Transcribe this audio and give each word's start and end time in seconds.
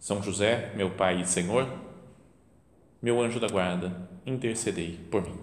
são 0.00 0.22
José, 0.22 0.72
meu 0.74 0.90
Pai 0.90 1.20
e 1.20 1.26
Senhor, 1.26 1.68
meu 3.02 3.20
anjo 3.20 3.38
da 3.38 3.46
guarda, 3.46 4.08
intercedei 4.24 4.98
por 5.10 5.22
mim. 5.22 5.38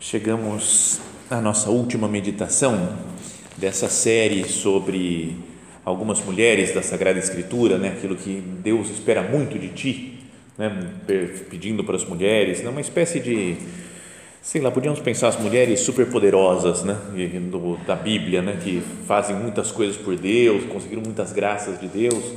Chegamos 0.00 1.00
à 1.28 1.40
nossa 1.40 1.68
última 1.68 2.08
meditação 2.08 2.96
dessa 3.58 3.88
série 3.90 4.48
sobre 4.48 5.57
algumas 5.84 6.22
mulheres 6.24 6.74
da 6.74 6.82
Sagrada 6.82 7.18
Escritura, 7.18 7.78
né, 7.78 7.94
aquilo 7.96 8.16
que 8.16 8.42
Deus 8.62 8.90
espera 8.90 9.22
muito 9.22 9.58
de 9.58 9.68
ti, 9.68 10.20
né, 10.56 10.90
pedindo 11.48 11.84
para 11.84 11.96
as 11.96 12.04
mulheres, 12.04 12.62
né, 12.62 12.68
uma 12.68 12.80
espécie 12.80 13.20
de, 13.20 13.56
sei 14.42 14.60
lá, 14.60 14.70
podíamos 14.70 15.00
pensar 15.00 15.28
as 15.28 15.38
mulheres 15.38 15.80
superpoderosas, 15.80 16.82
né, 16.82 16.96
da 17.86 17.94
Bíblia, 17.94 18.42
né, 18.42 18.58
que 18.62 18.82
fazem 19.06 19.36
muitas 19.36 19.70
coisas 19.70 19.96
por 19.96 20.16
Deus, 20.16 20.64
conseguiram 20.64 21.02
muitas 21.02 21.32
graças 21.32 21.80
de 21.80 21.86
Deus. 21.86 22.34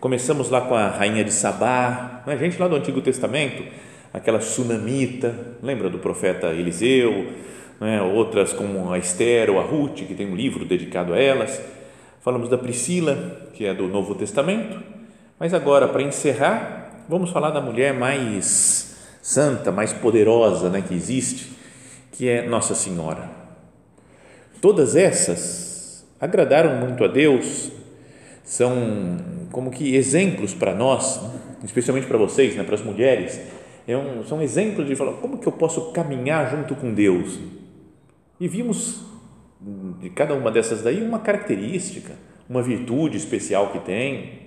Começamos 0.00 0.50
lá 0.50 0.60
com 0.62 0.74
a 0.74 0.88
rainha 0.88 1.22
de 1.22 1.32
Sabá, 1.32 2.22
né, 2.26 2.36
gente 2.36 2.58
lá 2.58 2.68
do 2.68 2.76
Antigo 2.76 3.00
Testamento, 3.00 3.62
aquela 4.14 4.40
sunamita, 4.40 5.34
lembra 5.62 5.90
do 5.90 5.98
profeta 5.98 6.48
Eliseu, 6.48 7.26
né, 7.80 8.00
outras 8.00 8.52
como 8.52 8.92
a 8.92 8.98
Esther 8.98 9.50
ou 9.50 9.58
a 9.58 9.62
Ruth, 9.62 10.06
que 10.06 10.14
tem 10.14 10.26
um 10.26 10.36
livro 10.36 10.64
dedicado 10.64 11.12
a 11.12 11.18
elas 11.18 11.60
Falamos 12.22 12.48
da 12.48 12.56
Priscila, 12.56 13.50
que 13.52 13.66
é 13.66 13.74
do 13.74 13.88
Novo 13.88 14.14
Testamento, 14.14 14.80
mas 15.40 15.52
agora, 15.52 15.88
para 15.88 16.02
encerrar, 16.02 17.04
vamos 17.08 17.30
falar 17.30 17.50
da 17.50 17.60
mulher 17.60 17.92
mais 17.92 18.96
santa, 19.20 19.72
mais 19.72 19.92
poderosa 19.92 20.70
né, 20.70 20.80
que 20.80 20.94
existe, 20.94 21.50
que 22.12 22.28
é 22.28 22.46
Nossa 22.46 22.76
Senhora. 22.76 23.28
Todas 24.60 24.94
essas 24.94 26.06
agradaram 26.20 26.76
muito 26.76 27.02
a 27.02 27.08
Deus, 27.08 27.72
são 28.44 29.18
como 29.50 29.72
que 29.72 29.96
exemplos 29.96 30.54
para 30.54 30.72
nós, 30.72 31.20
especialmente 31.64 32.06
para 32.06 32.18
vocês, 32.18 32.54
né, 32.54 32.62
para 32.62 32.76
as 32.76 32.82
mulheres, 32.82 33.40
é 33.84 33.96
um, 33.96 34.22
são 34.22 34.40
exemplos 34.40 34.86
de 34.86 34.94
falar 34.94 35.14
como 35.14 35.38
que 35.38 35.48
eu 35.48 35.52
posso 35.52 35.90
caminhar 35.90 36.52
junto 36.52 36.76
com 36.76 36.94
Deus. 36.94 37.40
E 38.38 38.46
vimos 38.46 39.11
de 40.00 40.10
cada 40.10 40.34
uma 40.34 40.50
dessas 40.50 40.82
daí 40.82 41.02
uma 41.02 41.20
característica, 41.20 42.14
uma 42.48 42.62
virtude 42.62 43.16
especial 43.16 43.70
que 43.70 43.78
tem. 43.78 44.42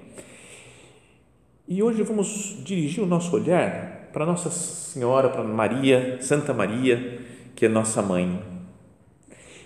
E 1.68 1.82
hoje 1.82 2.04
vamos 2.04 2.58
dirigir 2.64 3.04
o 3.04 3.08
nosso 3.08 3.36
olhar 3.36 4.10
para 4.12 4.26
Nossa 4.26 4.50
Senhora, 4.50 5.30
para 5.30 5.44
Maria, 5.44 6.18
Santa 6.22 6.54
Maria, 6.54 7.20
que 7.56 7.66
é 7.66 7.70
nossa 7.70 8.02
mãe. 8.02 8.42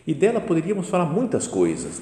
E 0.06 0.13
dela 0.13 0.40
poderíamos 0.40 0.88
falar 0.90 1.06
muitas 1.06 1.47
coisas. 1.47 2.02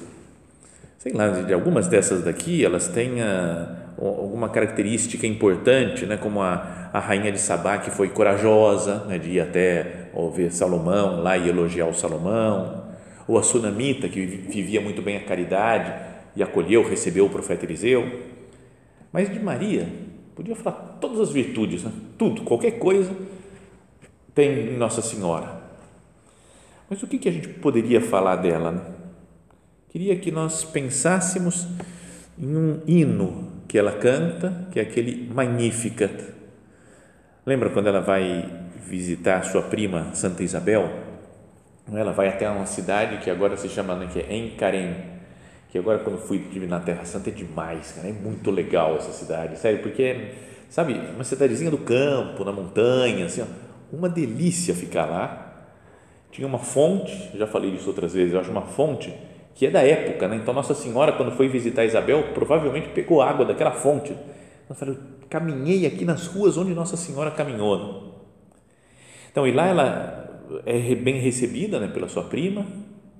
Sei 0.98 1.12
lá, 1.12 1.28
de 1.28 1.52
algumas 1.52 1.88
dessas 1.88 2.22
daqui, 2.22 2.64
elas 2.64 2.88
têm 2.88 3.22
a, 3.22 3.26
ah, 3.26 4.00
alguma 4.00 4.48
característica 4.48 5.26
importante, 5.26 6.06
né? 6.06 6.16
como 6.16 6.42
a, 6.42 6.90
a 6.92 6.98
rainha 6.98 7.30
de 7.30 7.38
Sabá, 7.38 7.78
que 7.78 7.90
foi 7.90 8.08
corajosa, 8.08 9.04
né? 9.04 9.18
de 9.18 9.30
ir 9.32 9.40
até 9.40 10.10
ouvir 10.12 10.52
Salomão 10.52 11.22
lá 11.22 11.36
e 11.36 11.48
elogiar 11.48 11.86
o 11.86 11.94
Salomão 11.94 12.87
ou 13.28 13.38
a 13.38 13.42
sunamita, 13.42 14.08
que 14.08 14.24
vivia 14.24 14.80
muito 14.80 15.02
bem 15.02 15.18
a 15.18 15.24
caridade 15.24 15.92
e 16.34 16.42
acolheu, 16.42 16.82
recebeu 16.88 17.26
o 17.26 17.30
profeta 17.30 17.66
Eliseu. 17.66 18.22
Mas 19.12 19.30
de 19.30 19.38
Maria, 19.38 19.86
podia 20.34 20.56
falar 20.56 20.98
todas 20.98 21.20
as 21.20 21.30
virtudes, 21.30 21.84
né? 21.84 21.92
tudo, 22.16 22.42
qualquer 22.42 22.78
coisa 22.78 23.14
tem 24.34 24.76
Nossa 24.78 25.02
Senhora. 25.02 25.60
Mas 26.88 27.02
o 27.02 27.06
que, 27.06 27.18
que 27.18 27.28
a 27.28 27.32
gente 27.32 27.48
poderia 27.48 28.00
falar 28.00 28.36
dela? 28.36 28.72
Né? 28.72 28.80
Queria 29.90 30.16
que 30.16 30.30
nós 30.30 30.64
pensássemos 30.64 31.66
em 32.38 32.56
um 32.56 32.80
hino 32.86 33.52
que 33.68 33.76
ela 33.76 33.92
canta, 33.92 34.68
que 34.72 34.78
é 34.78 34.82
aquele 34.82 35.28
Magnificat. 35.34 36.14
Lembra 37.44 37.68
quando 37.68 37.88
ela 37.88 38.00
vai 38.00 38.48
visitar 38.86 39.42
sua 39.42 39.62
prima 39.62 40.14
Santa 40.14 40.42
Isabel? 40.42 41.07
Ela 41.92 42.12
vai 42.12 42.28
até 42.28 42.48
uma 42.50 42.66
cidade 42.66 43.18
que 43.18 43.30
agora 43.30 43.56
se 43.56 43.68
chama, 43.68 43.94
né, 43.94 44.08
que 44.12 44.20
é 44.20 44.36
Encarém, 44.36 44.94
que 45.70 45.78
agora 45.78 45.98
quando 45.98 46.18
fui 46.18 46.42
na 46.68 46.80
Terra 46.80 47.04
Santa 47.04 47.30
é 47.30 47.32
demais, 47.32 47.92
cara, 47.92 48.08
é 48.08 48.12
muito 48.12 48.50
legal 48.50 48.96
essa 48.96 49.12
cidade, 49.12 49.58
sério, 49.58 49.80
porque 49.80 50.02
é, 50.02 50.34
sabe, 50.68 50.94
uma 51.14 51.24
cidadezinha 51.24 51.70
do 51.70 51.78
campo, 51.78 52.44
na 52.44 52.52
montanha, 52.52 53.26
assim, 53.26 53.42
ó, 53.42 53.46
uma 53.90 54.08
delícia 54.08 54.74
ficar 54.74 55.06
lá. 55.06 55.44
Tinha 56.30 56.46
uma 56.46 56.58
fonte, 56.58 57.30
já 57.34 57.46
falei 57.46 57.70
disso 57.70 57.88
outras 57.88 58.12
vezes, 58.12 58.34
eu 58.34 58.40
acho 58.40 58.50
uma 58.50 58.62
fonte 58.62 59.12
que 59.54 59.66
é 59.66 59.70
da 59.70 59.82
época, 59.82 60.28
né? 60.28 60.36
Então 60.36 60.54
Nossa 60.54 60.74
Senhora 60.74 61.12
quando 61.12 61.32
foi 61.32 61.48
visitar 61.48 61.84
Isabel, 61.84 62.32
provavelmente 62.34 62.90
pegou 62.90 63.20
água 63.20 63.44
daquela 63.44 63.72
fonte. 63.72 64.14
Eu 64.68 64.74
falei, 64.76 64.94
eu 64.94 65.26
caminhei 65.28 65.86
aqui 65.86 66.04
nas 66.04 66.26
ruas 66.26 66.56
onde 66.56 66.72
Nossa 66.74 66.96
Senhora 66.96 67.30
caminhou. 67.30 68.24
Então, 69.32 69.46
e 69.48 69.52
lá 69.52 69.66
ela 69.66 70.27
é 70.64 70.94
bem 70.94 71.18
recebida 71.20 71.78
né, 71.78 71.88
pela 71.88 72.08
sua 72.08 72.24
prima, 72.24 72.66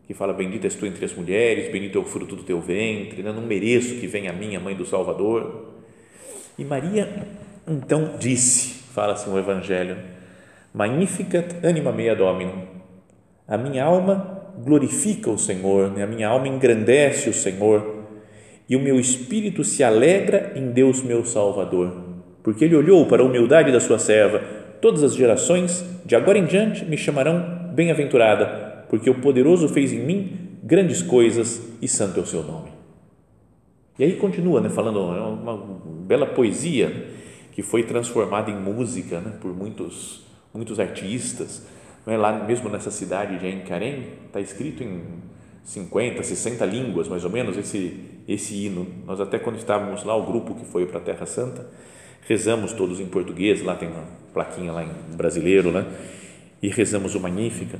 que 0.06 0.14
fala: 0.14 0.32
Bendita 0.32 0.66
és 0.66 0.74
tu 0.74 0.86
entre 0.86 1.04
as 1.04 1.14
mulheres, 1.14 1.70
bendito 1.70 1.98
é 1.98 2.00
o 2.00 2.04
fruto 2.04 2.34
do 2.34 2.42
teu 2.42 2.60
ventre, 2.60 3.22
né? 3.22 3.32
não 3.32 3.42
mereço 3.42 3.96
que 3.96 4.06
venha 4.06 4.30
a 4.30 4.34
minha 4.34 4.58
mãe 4.58 4.74
do 4.74 4.86
Salvador. 4.86 5.74
E 6.58 6.64
Maria 6.64 7.26
então 7.66 8.16
disse: 8.18 8.82
fala 8.92 9.12
assim 9.12 9.30
o 9.30 9.38
Evangelho, 9.38 9.96
Magnificat 10.72 11.64
anima 11.66 11.92
mea 11.92 12.16
Domino, 12.16 12.66
a 13.46 13.58
minha 13.58 13.84
alma 13.84 14.42
glorifica 14.64 15.30
o 15.30 15.38
Senhor, 15.38 15.90
né? 15.90 16.02
a 16.02 16.06
minha 16.06 16.28
alma 16.28 16.48
engrandece 16.48 17.28
o 17.28 17.34
Senhor, 17.34 18.04
e 18.68 18.76
o 18.76 18.80
meu 18.80 18.98
espírito 18.98 19.62
se 19.62 19.84
alegra 19.84 20.52
em 20.56 20.70
Deus 20.70 21.02
meu 21.02 21.24
Salvador, 21.24 21.94
porque 22.42 22.64
ele 22.64 22.74
olhou 22.74 23.06
para 23.06 23.22
a 23.22 23.26
humildade 23.26 23.70
da 23.70 23.80
sua 23.80 23.98
serva 23.98 24.57
todas 24.80 25.02
as 25.02 25.14
gerações, 25.14 25.84
de 26.04 26.14
agora 26.14 26.38
em 26.38 26.46
diante, 26.46 26.84
me 26.84 26.96
chamarão 26.96 27.70
bem-aventurada, 27.74 28.84
porque 28.88 29.10
o 29.10 29.20
poderoso 29.20 29.68
fez 29.68 29.92
em 29.92 30.00
mim 30.00 30.48
grandes 30.62 31.02
coisas 31.02 31.62
e 31.80 31.88
santo 31.88 32.20
é 32.20 32.22
o 32.22 32.26
seu 32.26 32.42
nome. 32.42 32.70
E 33.98 34.04
aí 34.04 34.16
continua, 34.16 34.60
né, 34.60 34.68
falando 34.68 34.98
é 34.98 35.20
uma 35.20 35.56
bela 36.06 36.26
poesia 36.26 37.08
que 37.52 37.62
foi 37.62 37.82
transformada 37.82 38.50
em 38.50 38.56
música 38.56 39.20
né, 39.20 39.32
por 39.40 39.52
muitos, 39.52 40.22
muitos 40.54 40.78
artistas. 40.78 41.66
Né, 42.06 42.16
lá 42.16 42.44
mesmo 42.44 42.68
nessa 42.68 42.90
cidade 42.90 43.38
de 43.38 43.48
Encarém, 43.48 44.04
está 44.26 44.40
escrito 44.40 44.84
em 44.84 45.02
50, 45.64 46.22
60 46.22 46.64
línguas, 46.64 47.08
mais 47.08 47.24
ou 47.24 47.30
menos, 47.30 47.56
esse, 47.56 48.00
esse 48.28 48.64
hino. 48.64 48.86
Nós 49.04 49.20
até 49.20 49.38
quando 49.38 49.56
estávamos 49.56 50.04
lá, 50.04 50.16
o 50.16 50.24
grupo 50.24 50.54
que 50.54 50.64
foi 50.64 50.86
para 50.86 50.98
a 50.98 51.02
Terra 51.02 51.26
Santa, 51.26 51.68
rezamos 52.28 52.74
todos 52.74 53.00
em 53.00 53.06
português, 53.06 53.62
lá 53.62 53.74
tem 53.74 53.88
uma 53.88 54.04
plaquinha 54.34 54.70
lá 54.70 54.84
em 54.84 55.16
brasileiro, 55.16 55.72
né? 55.72 55.86
E 56.62 56.68
rezamos 56.68 57.14
o 57.14 57.20
Magnífica. 57.20 57.78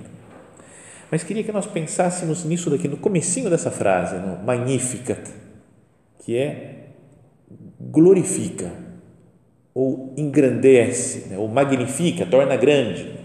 Mas 1.10 1.22
queria 1.22 1.44
que 1.44 1.52
nós 1.52 1.66
pensássemos 1.66 2.44
nisso 2.44 2.70
daqui, 2.70 2.88
no 2.88 2.96
comecinho 2.96 3.50
dessa 3.50 3.70
frase, 3.70 4.16
no 4.16 4.42
Magnificat, 4.42 5.30
que 6.20 6.36
é 6.36 6.88
glorifica, 7.80 8.72
ou 9.74 10.12
engrandece, 10.16 11.28
né? 11.28 11.38
ou 11.38 11.46
magnifica, 11.46 12.26
torna 12.26 12.56
grande. 12.56 13.16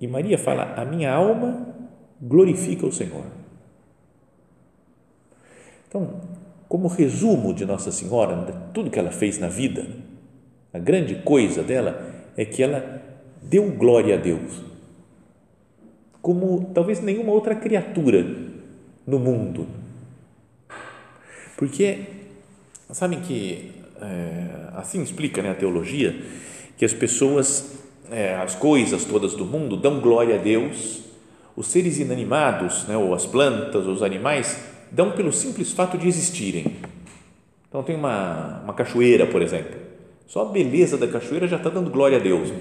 E 0.00 0.06
Maria 0.06 0.38
fala: 0.38 0.74
A 0.76 0.84
minha 0.84 1.12
alma 1.12 1.74
glorifica 2.20 2.86
o 2.86 2.92
Senhor. 2.92 3.24
Então, 5.88 6.20
como 6.68 6.88
resumo 6.88 7.54
de 7.54 7.64
Nossa 7.64 7.92
Senhora, 7.92 8.36
tudo 8.72 8.90
que 8.90 8.98
ela 8.98 9.10
fez 9.10 9.38
na 9.38 9.48
vida, 9.48 9.86
a 10.72 10.78
grande 10.78 11.16
coisa 11.16 11.62
dela 11.62 12.14
é 12.36 12.44
que 12.44 12.62
ela 12.62 13.02
deu 13.42 13.70
glória 13.70 14.14
a 14.14 14.18
Deus, 14.18 14.62
como 16.20 16.70
talvez 16.74 17.00
nenhuma 17.00 17.32
outra 17.32 17.54
criatura 17.54 18.26
no 19.06 19.18
mundo. 19.18 19.66
Porque 21.56 22.16
Sabem 22.92 23.20
que 23.20 23.72
é, 24.00 24.46
assim 24.76 25.02
explica 25.02 25.42
né, 25.42 25.50
a 25.50 25.54
teologia 25.54 26.14
que 26.78 26.84
as 26.84 26.94
pessoas, 26.94 27.80
é, 28.10 28.36
as 28.36 28.54
coisas 28.54 29.04
todas 29.04 29.34
do 29.34 29.44
mundo 29.44 29.76
dão 29.76 29.98
glória 30.00 30.36
a 30.36 30.38
Deus, 30.38 31.02
os 31.56 31.66
seres 31.66 31.98
inanimados, 31.98 32.84
né, 32.84 32.96
ou 32.96 33.12
as 33.12 33.26
plantas, 33.26 33.86
ou 33.86 33.92
os 33.92 34.04
animais, 34.04 34.56
dão 34.90 35.12
pelo 35.12 35.32
simples 35.32 35.72
fato 35.72 35.98
de 35.98 36.06
existirem. 36.06 36.76
Então 37.68 37.82
tem 37.82 37.96
uma, 37.96 38.62
uma 38.62 38.74
cachoeira, 38.74 39.26
por 39.26 39.42
exemplo, 39.42 39.76
só 40.26 40.42
a 40.42 40.44
beleza 40.46 40.96
da 40.96 41.06
cachoeira 41.06 41.46
já 41.46 41.56
está 41.56 41.70
dando 41.70 41.90
glória 41.90 42.18
a 42.18 42.20
Deus. 42.20 42.52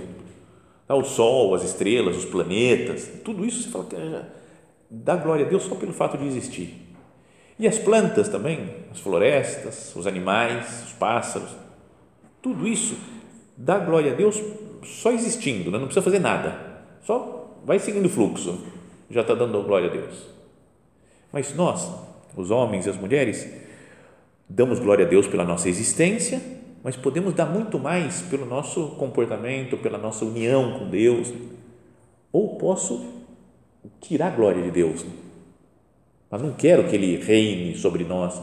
Tá, 0.88 0.96
o 0.96 1.04
sol, 1.04 1.56
as 1.56 1.64
estrelas, 1.64 2.18
os 2.18 2.26
planetas, 2.26 3.10
tudo 3.24 3.46
isso 3.46 3.64
você 3.64 3.70
fala 3.70 3.86
que 3.86 3.96
dá 4.90 5.16
glória 5.16 5.46
a 5.46 5.50
Deus 5.50 5.64
só 5.64 5.76
pelo 5.76 5.94
fato 5.94 6.18
de 6.18 6.26
existir. 6.26 6.86
E 7.58 7.68
as 7.68 7.80
plantas 7.80 8.28
também, 8.28 8.70
as 8.92 9.00
florestas, 9.00 9.96
os 9.96 10.06
animais, 10.06 10.84
os 10.86 10.94
pássaros, 10.94 11.50
tudo 12.42 12.68
isso 12.68 12.96
dá 13.58 13.80
glória 13.80 14.12
a 14.12 14.16
Deus 14.16 14.42
só 14.84 15.12
existindo, 15.12 15.72
né? 15.72 15.78
não 15.78 15.86
precisa 15.86 16.04
fazer 16.04 16.20
nada, 16.20 16.84
só 17.02 17.60
vai 17.66 17.80
seguindo 17.80 18.06
o 18.06 18.10
fluxo, 18.10 18.60
já 19.10 19.22
está 19.22 19.34
dando 19.34 19.64
glória 19.64 19.90
a 19.90 19.92
Deus. 19.92 20.28
Mas 21.32 21.56
nós, 21.56 21.90
os 22.36 22.52
homens 22.52 22.86
e 22.86 22.90
as 22.90 22.98
mulheres, 22.98 23.48
damos 24.48 24.80
glória 24.80 25.06
a 25.06 25.10
Deus 25.10 25.28
pela 25.28 25.44
nossa 25.44 25.70
existência, 25.70 26.42
mas 26.84 26.96
podemos 26.96 27.34
dar 27.34 27.46
muito 27.46 27.80
mais 27.80 28.22
pelo 28.24 28.46
nosso 28.46 28.90
comportamento, 28.98 29.78
pela 29.78 29.98
nossa 29.98 30.24
união 30.24 30.80
com 30.80 30.90
Deus, 30.90 31.34
ou 32.32 32.58
posso 32.58 33.06
tirar 34.02 34.28
a 34.28 34.36
glória 34.36 34.62
de 34.62 34.72
Deus 34.72 35.06
mas 36.36 36.42
não 36.42 36.52
quero 36.52 36.88
que 36.90 36.96
ele 36.96 37.16
reine 37.16 37.78
sobre 37.78 38.04
nós. 38.04 38.42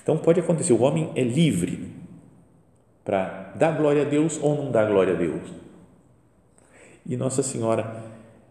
Então 0.00 0.16
pode 0.16 0.38
acontecer, 0.38 0.72
o 0.72 0.82
homem 0.82 1.10
é 1.16 1.22
livre 1.22 1.90
para 3.04 3.52
dar 3.56 3.76
glória 3.76 4.02
a 4.02 4.04
Deus 4.04 4.38
ou 4.40 4.54
não 4.54 4.70
dar 4.70 4.88
glória 4.88 5.14
a 5.14 5.16
Deus. 5.16 5.42
E 7.04 7.16
Nossa 7.16 7.42
Senhora, 7.42 8.00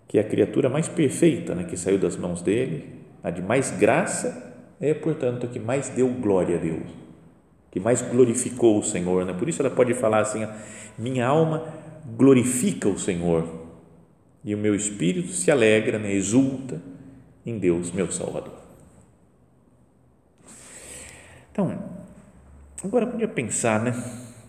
que 0.10 0.18
é 0.18 0.22
a 0.22 0.28
criatura 0.28 0.68
mais 0.68 0.90
perfeita 0.90 1.56
né, 1.56 1.64
que 1.64 1.78
saiu 1.78 1.98
das 1.98 2.18
mãos 2.18 2.42
dele, 2.42 2.97
a 3.28 3.32
de 3.32 3.42
mais 3.42 3.72
graça, 3.72 4.56
é, 4.80 4.94
portanto, 4.94 5.46
a 5.46 5.50
que 5.50 5.60
mais 5.60 5.90
deu 5.90 6.08
glória 6.08 6.58
a 6.58 6.60
Deus, 6.60 6.90
que 7.70 7.80
mais 7.80 8.02
glorificou 8.02 8.80
o 8.80 8.84
Senhor. 8.84 9.26
Né? 9.26 9.34
Por 9.34 9.50
isso 9.50 9.62
ela 9.62 9.70
pode 9.70 9.94
falar 9.94 10.20
assim: 10.20 10.48
minha 10.98 11.28
alma 11.28 11.68
glorifica 12.16 12.88
o 12.88 12.98
Senhor 12.98 13.68
e 14.44 14.56
o 14.56 14.58
meu 14.58 14.74
espírito 14.74 15.34
se 15.34 15.52
alegra, 15.52 16.00
né, 16.00 16.14
exulta 16.14 16.82
em 17.46 17.60
Deus, 17.60 17.92
meu 17.92 18.10
Salvador. 18.12 18.56
Então, 21.52 21.78
agora 22.84 23.08
podia 23.08 23.28
pensar, 23.28 23.82
né? 23.82 23.92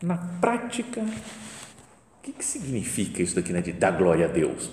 Na 0.00 0.16
prática, 0.40 1.00
o 1.00 2.22
que, 2.22 2.32
que 2.32 2.44
significa 2.44 3.22
isso 3.22 3.34
daqui, 3.34 3.52
né? 3.52 3.60
De 3.60 3.72
dar 3.72 3.90
glória 3.92 4.26
a 4.26 4.28
Deus. 4.28 4.70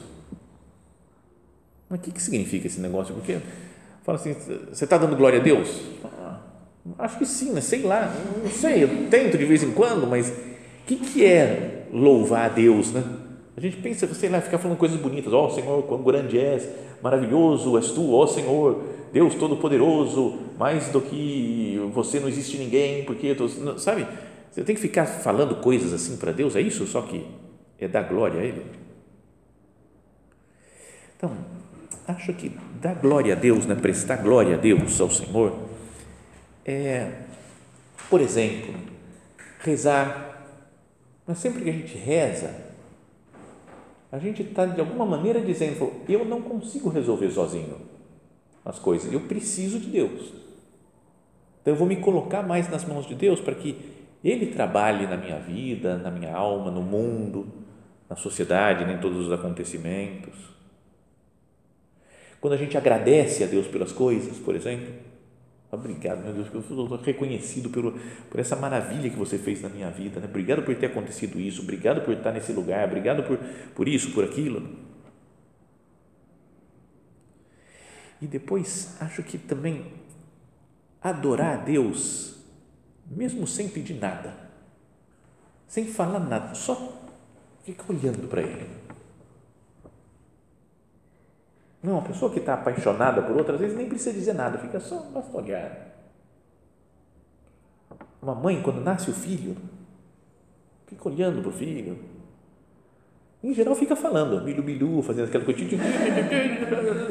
Mas 1.90 2.00
o 2.00 2.04
que, 2.04 2.12
que 2.12 2.22
significa 2.22 2.68
esse 2.68 2.80
negócio? 2.80 3.16
Porque 3.16 3.40
fala 4.06 4.20
assim, 4.20 4.34
você 4.72 4.84
está 4.84 4.98
dando 5.00 5.16
glória 5.16 5.40
a 5.40 5.42
Deus? 5.42 5.82
Ah, 6.04 6.40
acho 7.00 7.18
que 7.18 7.26
sim, 7.26 7.52
né? 7.52 7.60
sei 7.60 7.82
lá, 7.82 8.14
não 8.44 8.52
sei, 8.52 8.84
eu 8.84 9.10
tento 9.10 9.36
de 9.36 9.46
vez 9.46 9.64
em 9.64 9.72
quando, 9.72 10.06
mas 10.06 10.30
o 10.30 10.86
que, 10.86 10.96
que 10.96 11.26
é 11.26 11.88
louvar 11.92 12.46
a 12.46 12.50
Deus, 12.50 12.94
né? 12.94 13.04
A 13.58 13.60
gente 13.60 13.78
pensa, 13.78 14.06
sei 14.14 14.30
lá, 14.30 14.40
ficar 14.42 14.60
falando 14.60 14.78
coisas 14.78 15.00
bonitas, 15.00 15.34
ó 15.34 15.48
oh, 15.48 15.50
Senhor, 15.50 15.82
quão 15.84 16.04
grande 16.04 16.38
és, 16.38 16.70
maravilhoso 17.02 17.78
és 17.78 17.90
tu, 17.92 18.14
ó 18.14 18.28
Senhor, 18.28 18.84
Deus 19.12 19.34
Todo-Poderoso, 19.34 20.38
mais 20.60 20.90
do 20.90 21.02
que 21.02 21.82
você 21.92 22.20
não 22.20 22.28
existe 22.28 22.58
ninguém, 22.58 23.06
porque, 23.06 23.34
tô, 23.34 23.48
sabe, 23.80 24.06
você 24.52 24.64
tem 24.64 24.76
que 24.76 24.82
ficar 24.82 25.06
falando 25.06 25.56
coisas 25.56 25.92
assim 25.94 26.18
para 26.18 26.32
Deus, 26.32 26.56
é 26.56 26.62
isso? 26.62 26.86
Só 26.86 27.02
que 27.02 27.26
é 27.80 27.88
dar 27.88 28.04
glória 28.04 28.40
a 28.40 28.44
Ele. 28.44 28.66
Então, 31.18 31.32
acho 32.08 32.34
que 32.34 32.50
dar 32.82 32.96
glória 32.96 33.34
a 33.34 33.38
Deus, 33.38 33.66
né, 33.66 33.76
prestar 33.76 34.18
glória 34.18 34.56
a 34.56 34.58
Deus, 34.58 35.00
ao 35.02 35.10
Senhor, 35.10 35.54
é, 36.66 37.12
por 38.10 38.22
exemplo, 38.22 38.74
rezar, 39.60 40.44
mas 41.26 41.40
sempre 41.40 41.64
que 41.64 41.70
a 41.70 41.74
gente 41.74 41.98
reza, 41.98 42.66
a 44.12 44.20
gente 44.20 44.44
está 44.44 44.66
de 44.66 44.80
alguma 44.80 45.06
maneira 45.06 45.42
dizendo: 45.42 45.92
eu 46.08 46.24
não 46.24 46.42
consigo 46.42 46.90
resolver 46.90 47.30
sozinho 47.32 47.78
as 48.64 48.80
coisas, 48.80 49.12
eu 49.12 49.22
preciso 49.22 49.80
de 49.80 49.90
Deus. 49.90 50.34
Então 51.62 51.74
eu 51.74 51.76
vou 51.76 51.88
me 51.88 51.98
colocar 51.98 52.44
mais 52.44 52.70
nas 52.70 52.86
mãos 52.86 53.08
de 53.08 53.16
Deus 53.16 53.40
para 53.40 53.56
que 53.56 53.78
Ele 54.24 54.48
trabalhe 54.48 55.06
na 55.08 55.18
minha 55.18 55.40
vida, 55.40 55.98
na 55.98 56.12
minha 56.12 56.36
alma, 56.36 56.72
no 56.72 56.82
mundo, 56.82 57.48
na 58.10 58.16
sociedade, 58.16 58.84
em 58.84 58.98
todos 59.00 59.28
os 59.28 59.32
acontecimentos. 59.32 60.55
Quando 62.46 62.54
a 62.54 62.58
gente 62.58 62.78
agradece 62.78 63.44
a 63.44 63.48
Deus 63.48 63.66
pelas 63.66 63.92
coisas, 63.92 64.38
por 64.38 64.56
exemplo, 64.56 64.94
Obrigado, 65.72 66.24
meu 66.24 66.32
Deus, 66.32 66.48
eu 66.54 66.60
estou 66.60 66.96
reconhecido 66.98 67.72
por, 67.72 67.92
por 68.30 68.40
essa 68.40 68.56
maravilha 68.56 69.10
que 69.10 69.16
você 69.16 69.40
fez 69.40 69.64
na 69.64 69.68
minha 69.68 69.90
vida. 69.90 70.20
Né? 70.20 70.28
Obrigado 70.28 70.62
por 70.62 70.76
ter 70.76 70.86
acontecido 70.86 71.40
isso, 71.40 71.64
obrigado 71.64 72.06
por 72.06 72.14
estar 72.14 72.32
nesse 72.32 72.54
lugar, 72.54 72.88
obrigado 72.88 73.24
por, 73.24 73.40
por 73.74 73.88
isso, 73.88 74.12
por 74.12 74.24
aquilo. 74.24 74.78
E 78.22 78.28
depois, 78.28 78.96
acho 79.02 79.24
que 79.24 79.40
também 79.40 79.92
adorar 81.02 81.56
a 81.56 81.64
Deus, 81.64 82.36
mesmo 83.10 83.48
sem 83.48 83.68
pedir 83.68 83.96
nada, 83.96 84.38
sem 85.68 85.88
falar 85.88 86.20
nada, 86.20 86.54
só 86.54 87.10
ficar 87.64 87.86
olhando 87.92 88.28
para 88.28 88.44
Ele 88.44 88.85
não, 91.86 92.00
a 92.00 92.02
pessoa 92.02 92.32
que 92.32 92.40
está 92.40 92.56
apaixonada 92.56 93.22
por 93.22 93.38
outra, 93.38 93.54
às 93.54 93.62
vezes 93.62 93.78
nem 93.78 93.88
precisa 93.88 94.12
dizer 94.12 94.34
nada, 94.34 94.58
fica 94.58 94.80
só, 94.80 95.00
basta 95.14 95.38
olhar. 95.38 95.94
Uma 98.22 98.34
mãe, 98.34 98.60
quando 98.62 98.82
nasce 98.82 99.12
o 99.12 99.14
filho, 99.14 99.56
fica 100.88 101.08
olhando 101.08 101.42
para 101.42 101.50
o 101.50 101.54
filho. 101.54 101.98
Em 103.44 103.54
geral, 103.54 103.76
fica 103.76 103.96
falando, 103.96 104.44
bilu, 104.44 104.64
bilu, 104.64 105.02
fazendo 105.04 105.28
aquela 105.28 105.46
coisa. 105.46 105.60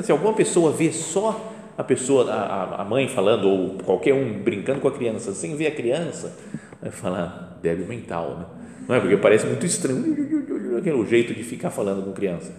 Se 0.03 0.11
alguma 0.11 0.33
pessoa 0.33 0.73
vê 0.73 0.91
só 0.91 1.53
a 1.79 1.85
pessoa, 1.85 2.29
a, 2.33 2.83
a 2.83 2.85
mãe 2.85 3.07
falando, 3.07 3.49
ou 3.49 3.79
qualquer 3.79 4.13
um 4.13 4.43
brincando 4.43 4.81
com 4.81 4.89
a 4.89 4.93
criança, 4.93 5.33
sem 5.33 5.55
ver 5.55 5.69
a 5.69 5.75
criança, 5.75 6.37
vai 6.83 6.91
falar 6.91 7.61
débil 7.63 7.87
mental, 7.87 8.37
né? 8.37 8.47
Não 8.89 8.97
é? 8.97 9.01
Porque 9.01 9.17
parece 9.17 9.47
muito 9.47 9.65
estranho 9.65 10.03
aquele 10.77 11.07
jeito 11.07 11.33
de 11.33 11.45
ficar 11.45 11.71
falando 11.71 12.05
com 12.05 12.13
criança 12.13 12.53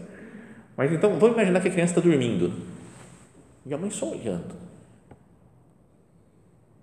mas 0.78 0.92
então, 0.92 1.18
vamos 1.18 1.36
imaginar 1.36 1.62
que 1.62 1.68
a 1.68 1.72
criança 1.72 1.92
está 1.92 2.02
dormindo 2.02 2.52
e 3.66 3.74
a 3.74 3.78
mãe 3.78 3.90
só 3.90 4.12
olhando. 4.12 4.56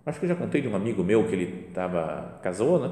Acho 0.05 0.19
que 0.19 0.25
eu 0.25 0.31
já 0.31 0.35
contei 0.35 0.61
de 0.61 0.69
um 0.69 0.75
amigo 0.75 1.05
meu 1.05 1.29
que 1.29 1.35
ele 1.35 1.67
estava 1.69 2.41
casou, 2.43 2.81
né? 2.81 2.91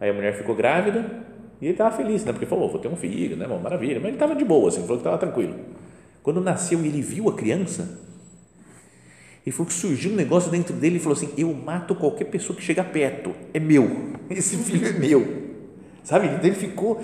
Aí 0.00 0.10
a 0.10 0.12
mulher 0.12 0.36
ficou 0.36 0.54
grávida 0.54 1.24
e 1.60 1.66
ele 1.66 1.72
estava 1.72 1.96
feliz, 1.96 2.24
né? 2.24 2.32
Porque 2.32 2.46
falou, 2.46 2.68
vou 2.68 2.80
ter 2.80 2.88
um 2.88 2.96
filho, 2.96 3.36
né? 3.36 3.46
Bom, 3.46 3.58
maravilha. 3.58 3.96
Mas 3.96 4.06
ele 4.06 4.16
estava 4.16 4.34
de 4.34 4.44
boa, 4.44 4.68
assim, 4.68 4.82
falou 4.82 4.96
que 4.96 5.00
estava 5.00 5.18
tranquilo. 5.18 5.54
Quando 6.22 6.40
nasceu 6.40 6.82
e 6.84 6.88
ele 6.88 7.00
viu 7.00 7.30
a 7.30 7.34
criança, 7.34 7.98
ele 9.46 9.52
falou 9.52 9.68
que 9.68 9.72
surgiu 9.72 10.12
um 10.12 10.16
negócio 10.16 10.50
dentro 10.50 10.74
dele 10.74 10.96
e 10.96 10.98
falou 10.98 11.16
assim: 11.16 11.30
Eu 11.38 11.54
mato 11.54 11.94
qualquer 11.94 12.26
pessoa 12.26 12.54
que 12.54 12.62
chega 12.62 12.84
perto, 12.84 13.34
é 13.54 13.60
meu, 13.60 14.12
esse 14.28 14.56
filho 14.58 14.86
é 14.86 14.92
meu. 14.92 15.50
Sabe? 16.04 16.28
Ele 16.46 16.54
ficou 16.54 17.02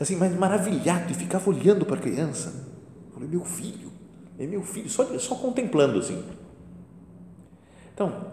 assim, 0.00 0.16
mais 0.16 0.34
maravilhado 0.34 1.10
e 1.10 1.14
ficava 1.14 1.48
olhando 1.48 1.86
para 1.86 1.96
a 1.96 2.00
criança. 2.00 2.67
Falei, 3.18 3.30
meu 3.30 3.44
filho, 3.44 3.90
é 4.38 4.46
meu 4.46 4.62
filho, 4.62 4.88
só, 4.88 5.18
só 5.18 5.34
contemplando 5.34 5.98
assim. 5.98 6.24
Então, 7.92 8.30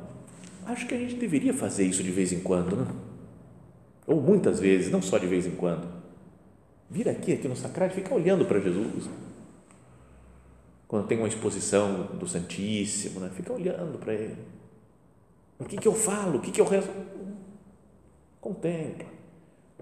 acho 0.63 0.85
que 0.85 0.93
a 0.93 0.97
gente 0.97 1.15
deveria 1.15 1.55
fazer 1.55 1.85
isso 1.85 2.03
de 2.03 2.11
vez 2.11 2.31
em 2.31 2.39
quando, 2.41 2.75
né? 2.75 2.85
ou 4.05 4.21
muitas 4.21 4.59
vezes, 4.59 4.91
não 4.91 5.01
só 5.01 5.17
de 5.17 5.25
vez 5.25 5.47
em 5.47 5.55
quando. 5.55 5.87
Vir 6.87 7.09
aqui, 7.09 7.33
aqui 7.33 7.47
no 7.47 7.55
sacrário, 7.55 7.95
ficar 7.95 8.13
olhando 8.13 8.45
para 8.45 8.59
Jesus. 8.59 9.09
Quando 10.87 11.07
tem 11.07 11.17
uma 11.17 11.27
exposição 11.27 12.03
do 12.19 12.27
Santíssimo, 12.27 13.19
né? 13.19 13.31
fica 13.33 13.51
olhando 13.51 13.97
para 13.97 14.13
ele. 14.13 14.37
O 15.57 15.65
que, 15.65 15.77
que 15.77 15.87
eu 15.87 15.95
falo? 15.95 16.37
O 16.37 16.41
que, 16.41 16.51
que 16.51 16.61
eu 16.61 16.65
rezo? 16.65 16.91
Contempla, 18.39 19.07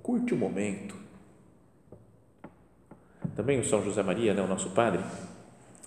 curte 0.02 0.34
o 0.34 0.38
momento 0.38 1.03
também 3.36 3.60
o 3.60 3.64
São 3.64 3.84
José 3.84 4.04
Maria, 4.04 4.34
né, 4.34 4.42
o 4.42 4.48
nosso 4.48 4.70
padre, 4.70 5.00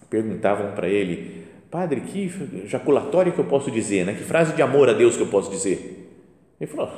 perguntavam 0.09 0.73
para 0.73 0.89
ele, 0.89 1.47
padre, 1.71 2.01
que 2.01 2.29
jaculatório 2.67 3.33
que 3.33 3.39
eu 3.39 3.45
posso 3.45 3.71
dizer, 3.71 4.07
né? 4.07 4.15
que 4.15 4.23
frase 4.23 4.55
de 4.55 4.63
amor 4.63 4.89
a 4.89 4.93
Deus 4.93 5.17
que 5.17 5.23
eu 5.23 5.29
posso 5.29 5.51
dizer? 5.51 6.25
Ele 6.61 6.71
falou, 6.71 6.91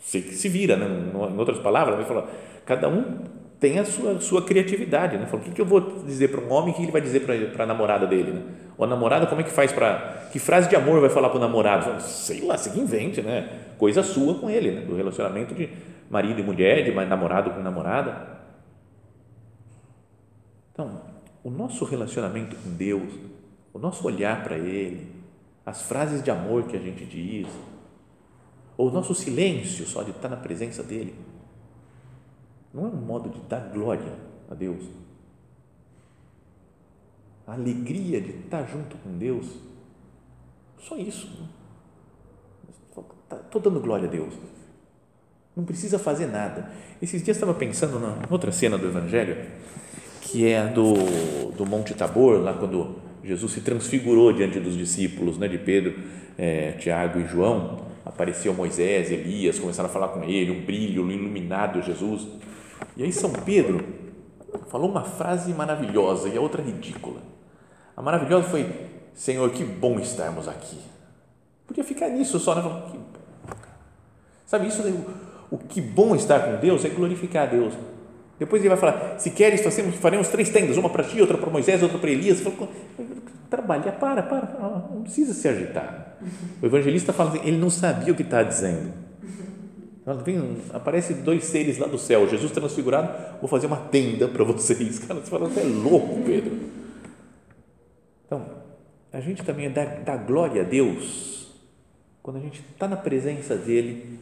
se, 0.00 0.20
se 0.20 0.48
vira, 0.48 0.76
né? 0.76 0.86
em 0.86 1.38
outras 1.38 1.58
palavras, 1.58 1.96
ele 1.96 2.06
falou, 2.06 2.26
cada 2.66 2.88
um 2.88 3.20
tem 3.60 3.78
a 3.78 3.84
sua, 3.84 4.18
sua 4.20 4.42
criatividade, 4.42 5.18
né? 5.18 5.26
Falou, 5.26 5.44
o 5.44 5.44
que, 5.44 5.54
que 5.54 5.60
eu 5.60 5.66
vou 5.66 6.02
dizer 6.06 6.28
para 6.28 6.40
um 6.40 6.50
homem 6.50 6.72
que 6.72 6.82
ele 6.82 6.90
vai 6.90 7.02
dizer 7.02 7.20
para 7.20 7.64
a 7.64 7.66
namorada 7.66 8.06
dele, 8.06 8.32
né? 8.32 8.42
Ou 8.78 8.86
a 8.86 8.88
namorada, 8.88 9.26
como 9.26 9.42
é 9.42 9.44
que 9.44 9.50
faz 9.50 9.70
para 9.70 10.28
que 10.32 10.38
frase 10.38 10.66
de 10.66 10.74
amor 10.74 10.98
vai 10.98 11.10
falar 11.10 11.28
para 11.28 11.36
o 11.36 11.40
namorado? 11.40 12.00
Sei 12.00 12.40
lá, 12.40 12.56
você 12.56 12.70
que 12.70 12.80
invente, 12.80 13.20
né? 13.20 13.50
Coisa 13.76 14.02
sua 14.02 14.34
com 14.36 14.48
ele, 14.48 14.70
né? 14.70 14.80
do 14.80 14.96
relacionamento 14.96 15.54
de 15.54 15.68
marido 16.08 16.40
e 16.40 16.42
mulher, 16.42 16.82
de 16.84 16.90
namorado 16.90 17.50
com 17.50 17.60
namorada. 17.60 18.40
Então, 20.72 21.02
o 21.42 21.50
nosso 21.50 21.84
relacionamento 21.84 22.56
com 22.56 22.70
Deus, 22.74 23.12
o 23.72 23.78
nosso 23.78 24.06
olhar 24.06 24.42
para 24.44 24.58
Ele, 24.58 25.08
as 25.64 25.82
frases 25.82 26.22
de 26.22 26.30
amor 26.30 26.64
que 26.64 26.76
a 26.76 26.80
gente 26.80 27.04
diz, 27.04 27.48
ou 28.76 28.88
o 28.88 28.92
nosso 28.92 29.14
silêncio 29.14 29.86
só 29.86 30.02
de 30.02 30.10
estar 30.10 30.28
na 30.28 30.36
presença 30.36 30.82
dEle, 30.82 31.14
não 32.72 32.84
é 32.84 32.88
um 32.88 32.96
modo 32.96 33.28
de 33.28 33.40
dar 33.40 33.68
glória 33.70 34.16
a 34.50 34.54
Deus. 34.54 34.84
A 37.46 37.54
alegria 37.54 38.20
de 38.20 38.30
estar 38.30 38.64
junto 38.64 38.96
com 38.98 39.18
Deus, 39.18 39.46
só 40.78 40.96
isso. 40.96 41.48
Estou 42.88 43.04
tá, 43.28 43.58
dando 43.58 43.80
glória 43.80 44.06
a 44.06 44.10
Deus. 44.10 44.34
Não 45.56 45.64
precisa 45.64 45.98
fazer 45.98 46.26
nada. 46.26 46.70
Esses 47.02 47.22
dias 47.22 47.36
estava 47.36 47.52
pensando 47.52 47.98
na 47.98 48.16
outra 48.30 48.52
cena 48.52 48.78
do 48.78 48.86
Evangelho, 48.86 49.36
que 50.30 50.48
é 50.48 50.64
do, 50.66 50.94
do 51.56 51.66
Monte 51.66 51.92
Tabor, 51.92 52.40
lá 52.40 52.54
quando 52.54 52.96
Jesus 53.24 53.52
se 53.52 53.60
transfigurou 53.62 54.32
diante 54.32 54.60
dos 54.60 54.76
discípulos, 54.76 55.36
né, 55.36 55.48
de 55.48 55.58
Pedro, 55.58 55.94
é, 56.38 56.72
Tiago 56.72 57.18
e 57.18 57.26
João. 57.26 57.80
Apareceu 58.04 58.54
Moisés, 58.54 59.10
Elias, 59.10 59.58
começaram 59.58 59.88
a 59.88 59.92
falar 59.92 60.08
com 60.08 60.22
ele, 60.22 60.52
um 60.52 60.64
brilho 60.64 61.10
iluminado 61.10 61.82
Jesus. 61.82 62.28
E 62.96 63.02
aí 63.02 63.12
São 63.12 63.32
Pedro 63.32 63.84
falou 64.68 64.88
uma 64.88 65.02
frase 65.02 65.52
maravilhosa 65.52 66.28
e 66.28 66.36
a 66.36 66.40
outra 66.40 66.62
ridícula. 66.62 67.20
A 67.96 68.02
maravilhosa 68.02 68.48
foi: 68.48 68.66
Senhor, 69.12 69.50
que 69.50 69.64
bom 69.64 69.98
estarmos 69.98 70.48
aqui. 70.48 70.78
Podia 71.66 71.84
ficar 71.84 72.08
nisso 72.08 72.38
só, 72.38 72.54
né? 72.54 73.02
Sabe, 74.46 74.66
isso, 74.66 74.82
o 75.50 75.58
que 75.58 75.80
bom 75.80 76.16
estar 76.16 76.40
com 76.40 76.56
Deus 76.56 76.84
é 76.84 76.88
glorificar 76.88 77.48
a 77.48 77.50
Deus. 77.50 77.74
Depois 78.40 78.62
ele 78.62 78.70
vai 78.70 78.78
falar: 78.78 79.18
se 79.18 79.30
queres, 79.30 79.60
fazemos, 79.60 79.94
faremos 79.96 80.28
três 80.28 80.48
tendas, 80.48 80.78
uma 80.78 80.88
para 80.88 81.04
ti, 81.04 81.20
outra 81.20 81.36
para 81.36 81.50
Moisés, 81.50 81.82
outra 81.82 81.98
para 81.98 82.10
Elias. 82.10 82.42
Trabalha, 83.50 83.92
para, 83.92 84.22
para, 84.22 84.58
não 84.90 85.02
precisa 85.02 85.34
se 85.34 85.46
agitar. 85.46 86.16
O 86.62 86.66
evangelista 86.66 87.12
fala 87.12 87.30
assim: 87.30 87.46
ele 87.46 87.58
não 87.58 87.68
sabia 87.68 88.12
o 88.12 88.16
que 88.16 88.22
está 88.22 88.42
dizendo. 88.42 88.92
Aparece 90.72 91.12
dois 91.14 91.44
seres 91.44 91.78
lá 91.78 91.86
do 91.86 91.98
céu, 91.98 92.26
Jesus 92.26 92.50
transfigurado, 92.50 93.38
vou 93.38 93.48
fazer 93.48 93.66
uma 93.66 93.76
tenda 93.76 94.26
para 94.26 94.42
vocês. 94.42 94.98
Cara, 95.06 95.20
você 95.20 95.30
fala, 95.30 95.48
você 95.48 95.60
é 95.60 95.64
louco, 95.64 96.22
Pedro. 96.24 96.58
Então, 98.26 98.44
a 99.12 99.20
gente 99.20 99.44
também 99.44 99.70
dá, 99.70 99.84
dá 99.84 100.16
glória 100.16 100.62
a 100.62 100.64
Deus 100.64 101.52
quando 102.22 102.36
a 102.36 102.40
gente 102.40 102.64
está 102.72 102.88
na 102.88 102.96
presença 102.96 103.54
dEle, 103.54 104.18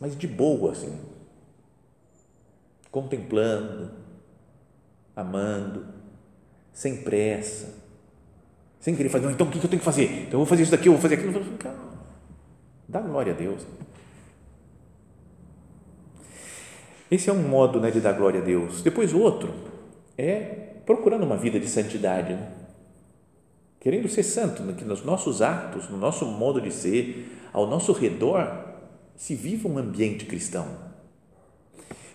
mas 0.00 0.16
de 0.16 0.26
boa, 0.26 0.72
assim, 0.72 0.92
contemplando, 2.90 3.90
amando, 5.14 5.86
sem 6.72 7.02
pressa, 7.02 7.74
sem 8.80 8.94
querer 8.94 9.08
fazer, 9.08 9.30
então 9.30 9.46
o 9.46 9.50
que 9.50 9.58
eu 9.58 9.62
tenho 9.62 9.80
que 9.80 9.84
fazer? 9.84 10.04
Então 10.04 10.32
eu 10.32 10.38
vou 10.38 10.46
fazer 10.46 10.62
isso 10.62 10.70
daqui, 10.70 10.88
eu 10.88 10.92
vou 10.92 11.02
fazer 11.02 11.16
aquilo. 11.16 11.44
Dá 12.88 13.00
glória 13.00 13.32
a 13.32 13.36
Deus. 13.36 13.66
Esse 17.10 17.30
é 17.30 17.32
um 17.32 17.42
modo 17.42 17.80
né, 17.80 17.90
de 17.90 18.00
dar 18.00 18.12
glória 18.12 18.40
a 18.40 18.44
Deus. 18.44 18.82
Depois, 18.82 19.12
outro 19.14 19.52
é 20.16 20.68
procurando 20.84 21.24
uma 21.24 21.36
vida 21.36 21.58
de 21.58 21.68
santidade, 21.68 22.32
né? 22.32 22.50
querendo 23.80 24.08
ser 24.08 24.22
santo, 24.22 24.62
né? 24.62 24.74
que 24.76 24.84
nos 24.84 25.04
nossos 25.04 25.42
atos, 25.42 25.88
no 25.88 25.96
nosso 25.96 26.24
modo 26.26 26.60
de 26.60 26.70
ser, 26.70 27.30
ao 27.52 27.66
nosso 27.66 27.92
redor, 27.92 28.66
se 29.16 29.34
viva 29.34 29.68
um 29.68 29.78
ambiente 29.78 30.24
cristão. 30.26 30.87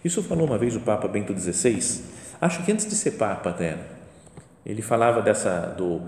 Isso 0.04 0.22
falou 0.24 0.46
uma 0.46 0.58
vez 0.58 0.76
o 0.76 0.82
Papa 0.82 1.08
Bento 1.08 1.38
XVI, 1.38 2.04
acho 2.42 2.64
que 2.64 2.72
antes 2.72 2.86
de 2.88 2.96
ser 2.96 3.12
Papa 3.12 3.52
até, 3.52 3.78
ele 4.66 4.82
falava 4.82 5.22
dessa, 5.22 5.74
do 5.78 6.02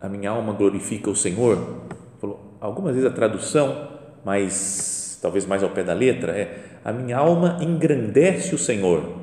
a 0.00 0.08
minha 0.08 0.30
alma 0.30 0.52
glorifica 0.52 1.10
o 1.10 1.16
Senhor, 1.16 1.82
falou, 2.20 2.56
algumas 2.60 2.94
vezes 2.94 3.10
a 3.10 3.12
tradução, 3.12 3.88
mas 4.24 5.18
talvez 5.20 5.44
mais 5.46 5.62
ao 5.62 5.70
pé 5.70 5.82
da 5.82 5.92
letra, 5.92 6.32
é 6.32 6.78
a 6.84 6.92
minha 6.92 7.16
alma 7.16 7.58
engrandece 7.60 8.54
o 8.54 8.58
Senhor 8.58 9.20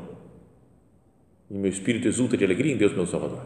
e 1.50 1.58
meu 1.58 1.70
espírito 1.70 2.08
exulta 2.08 2.36
de 2.36 2.44
alegria 2.44 2.74
em 2.74 2.78
Deus, 2.78 2.94
meu 2.94 3.06
Salvador. 3.06 3.42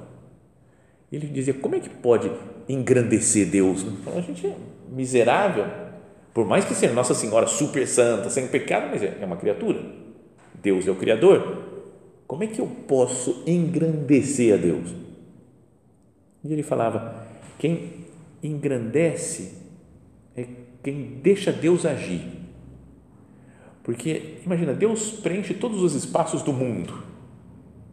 Ele 1.12 1.28
dizia: 1.28 1.54
como 1.54 1.76
é 1.76 1.80
que 1.80 1.90
pode 1.90 2.32
engrandecer 2.68 3.48
Deus? 3.48 3.86
A 4.16 4.22
gente 4.22 4.48
é 4.48 4.56
miserável, 4.90 5.66
por 6.34 6.46
mais 6.46 6.66
que 6.66 6.74
seja 6.74 6.94
Nossa 6.94 7.14
Senhora 7.14 7.48
super 7.48 7.88
santa, 7.88 8.30
sem 8.30 8.48
pecado, 8.48 8.88
mas 8.92 9.04
é 9.04 9.24
uma 9.24 9.38
criatura. 9.38 9.80
Deus 10.62 10.88
é 10.88 10.92
o 10.92 10.96
Criador. 10.96 11.58
Como 12.26 12.44
é 12.44 12.48
que 12.48 12.60
eu 12.60 12.68
posso 12.88 13.44
engrandecer 13.46 14.54
a 14.54 14.58
Deus? 14.58 14.94
E 16.44 16.52
ele 16.52 16.64
falava: 16.64 17.28
quem 17.60 18.06
engrandece 18.42 19.58
é 20.36 20.48
quem 20.82 21.20
deixa 21.22 21.52
Deus 21.52 21.86
agir 21.86 22.42
porque, 23.84 24.38
imagina, 24.46 24.74
Deus 24.74 25.12
preenche 25.12 25.54
todos 25.54 25.82
os 25.82 25.96
espaços 25.96 26.42
do 26.42 26.54
mundo. 26.54 27.04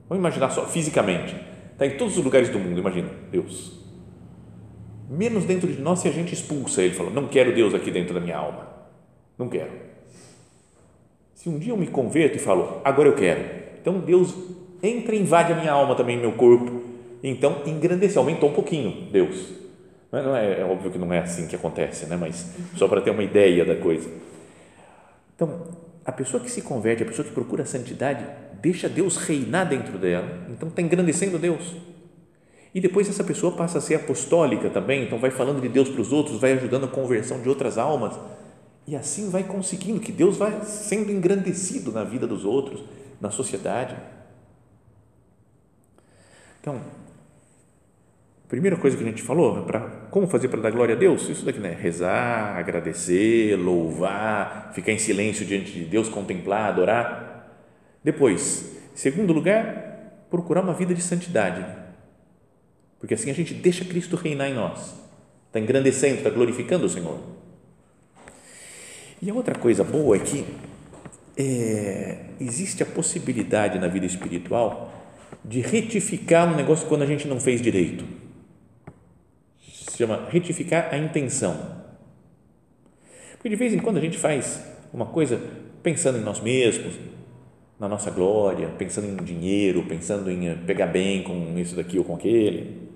Vamos 0.08 0.20
imaginar 0.20 0.50
só, 0.50 0.66
fisicamente. 0.66 1.34
Está 1.72 1.86
em 1.86 1.96
todos 1.96 2.18
os 2.18 2.24
lugares 2.24 2.50
do 2.50 2.58
mundo, 2.58 2.78
imagina, 2.78 3.08
Deus. 3.30 3.78
Menos 5.08 5.44
dentro 5.44 5.72
de 5.72 5.80
nós 5.80 6.00
se 6.00 6.08
a 6.08 6.12
gente 6.12 6.34
expulsa 6.34 6.82
Ele, 6.82 6.94
falou, 6.94 7.12
não 7.12 7.28
quero 7.28 7.54
Deus 7.54 7.74
aqui 7.74 7.90
dentro 7.90 8.12
da 8.12 8.20
minha 8.20 8.36
alma. 8.36 8.68
Não 9.38 9.48
quero. 9.48 9.70
Se 11.38 11.48
um 11.48 11.56
dia 11.56 11.72
eu 11.72 11.76
me 11.76 11.86
converto 11.86 12.36
e 12.36 12.40
falo, 12.40 12.80
agora 12.84 13.08
eu 13.08 13.14
quero. 13.14 13.40
Então 13.80 14.00
Deus 14.00 14.34
entra 14.82 15.14
e 15.14 15.20
invade 15.20 15.52
a 15.52 15.56
minha 15.56 15.70
alma 15.70 15.94
também, 15.94 16.18
meu 16.18 16.32
corpo. 16.32 16.82
Então 17.22 17.62
engrandece, 17.64 18.18
aumentou 18.18 18.50
um 18.50 18.52
pouquinho 18.52 19.08
Deus. 19.12 19.52
Não 20.10 20.34
é, 20.34 20.60
é 20.60 20.64
óbvio 20.64 20.90
que 20.90 20.98
não 20.98 21.12
é 21.12 21.20
assim 21.20 21.46
que 21.46 21.54
acontece, 21.54 22.06
né? 22.06 22.16
mas 22.16 22.50
só 22.74 22.88
para 22.88 23.00
ter 23.00 23.10
uma 23.10 23.22
ideia 23.22 23.64
da 23.64 23.76
coisa 23.76 24.10
então, 25.38 25.68
a 26.04 26.10
pessoa 26.10 26.42
que 26.42 26.50
se 26.50 26.62
converte, 26.62 27.04
a 27.04 27.06
pessoa 27.06 27.24
que 27.24 27.32
procura 27.32 27.62
a 27.62 27.66
santidade, 27.66 28.26
deixa 28.60 28.88
Deus 28.88 29.16
reinar 29.16 29.68
dentro 29.68 29.96
dela, 29.96 30.26
então 30.50 30.68
está 30.68 30.82
engrandecendo 30.82 31.38
Deus. 31.38 31.76
E 32.74 32.80
depois 32.80 33.08
essa 33.08 33.22
pessoa 33.22 33.52
passa 33.52 33.78
a 33.78 33.80
ser 33.80 33.94
apostólica 33.94 34.68
também, 34.68 35.04
então 35.04 35.16
vai 35.16 35.30
falando 35.30 35.60
de 35.62 35.68
Deus 35.68 35.88
para 35.88 36.00
os 36.00 36.12
outros, 36.12 36.40
vai 36.40 36.54
ajudando 36.54 36.86
a 36.86 36.88
conversão 36.88 37.40
de 37.40 37.48
outras 37.48 37.78
almas, 37.78 38.18
e 38.88 38.96
assim 38.96 39.28
vai 39.28 39.44
conseguindo 39.44 40.00
que 40.00 40.10
Deus 40.10 40.38
vai 40.38 40.64
sendo 40.64 41.12
engrandecido 41.12 41.92
na 41.92 42.04
vida 42.04 42.26
dos 42.26 42.46
outros, 42.46 42.82
na 43.20 43.30
sociedade. 43.30 43.94
Então, 46.58 46.80
primeira 48.48 48.78
coisa 48.78 48.96
que 48.96 49.02
a 49.02 49.06
gente 49.06 49.20
falou, 49.20 49.62
para 49.64 49.80
como 50.10 50.26
fazer 50.26 50.48
para 50.48 50.62
dar 50.62 50.70
glória 50.70 50.94
a 50.94 50.98
Deus? 50.98 51.28
Isso 51.28 51.44
daqui, 51.44 51.58
né? 51.58 51.76
Rezar, 51.78 52.56
agradecer, 52.56 53.56
louvar, 53.56 54.72
ficar 54.72 54.92
em 54.92 54.98
silêncio 54.98 55.44
diante 55.44 55.70
de 55.70 55.84
Deus, 55.84 56.08
contemplar, 56.08 56.70
adorar. 56.70 57.60
Depois, 58.02 58.74
segundo 58.94 59.34
lugar, 59.34 60.24
procurar 60.30 60.62
uma 60.62 60.72
vida 60.72 60.94
de 60.94 61.02
santidade. 61.02 61.62
Porque 62.98 63.12
assim 63.12 63.30
a 63.30 63.34
gente 63.34 63.52
deixa 63.52 63.84
Cristo 63.84 64.16
reinar 64.16 64.48
em 64.48 64.54
nós. 64.54 64.94
Está 65.48 65.60
engrandecendo, 65.60 66.16
está 66.16 66.30
glorificando 66.30 66.86
o 66.86 66.88
Senhor. 66.88 67.37
E 69.20 69.30
a 69.30 69.34
outra 69.34 69.54
coisa 69.54 69.82
boa 69.82 70.16
é 70.16 70.20
que 70.20 70.44
é, 71.36 72.18
existe 72.40 72.82
a 72.82 72.86
possibilidade 72.86 73.78
na 73.78 73.88
vida 73.88 74.06
espiritual 74.06 74.92
de 75.44 75.60
retificar 75.60 76.52
um 76.52 76.56
negócio 76.56 76.86
quando 76.88 77.02
a 77.02 77.06
gente 77.06 77.26
não 77.26 77.40
fez 77.40 77.60
direito 77.60 78.04
se 79.98 80.04
chama 80.04 80.28
retificar 80.30 80.88
a 80.92 80.96
intenção. 80.96 81.76
Porque 83.32 83.48
de 83.48 83.56
vez 83.56 83.72
em 83.72 83.78
quando 83.78 83.96
a 83.96 84.00
gente 84.00 84.16
faz 84.16 84.64
uma 84.92 85.06
coisa 85.06 85.40
pensando 85.82 86.18
em 86.18 86.22
nós 86.22 86.40
mesmos, 86.40 86.94
na 87.78 87.88
nossa 87.88 88.10
glória, 88.10 88.68
pensando 88.78 89.06
em 89.06 89.16
dinheiro, 89.24 89.84
pensando 89.86 90.30
em 90.30 90.56
pegar 90.58 90.86
bem 90.86 91.22
com 91.22 91.58
isso 91.58 91.74
daqui 91.74 91.98
ou 91.98 92.04
com 92.04 92.14
aquele. 92.14 92.88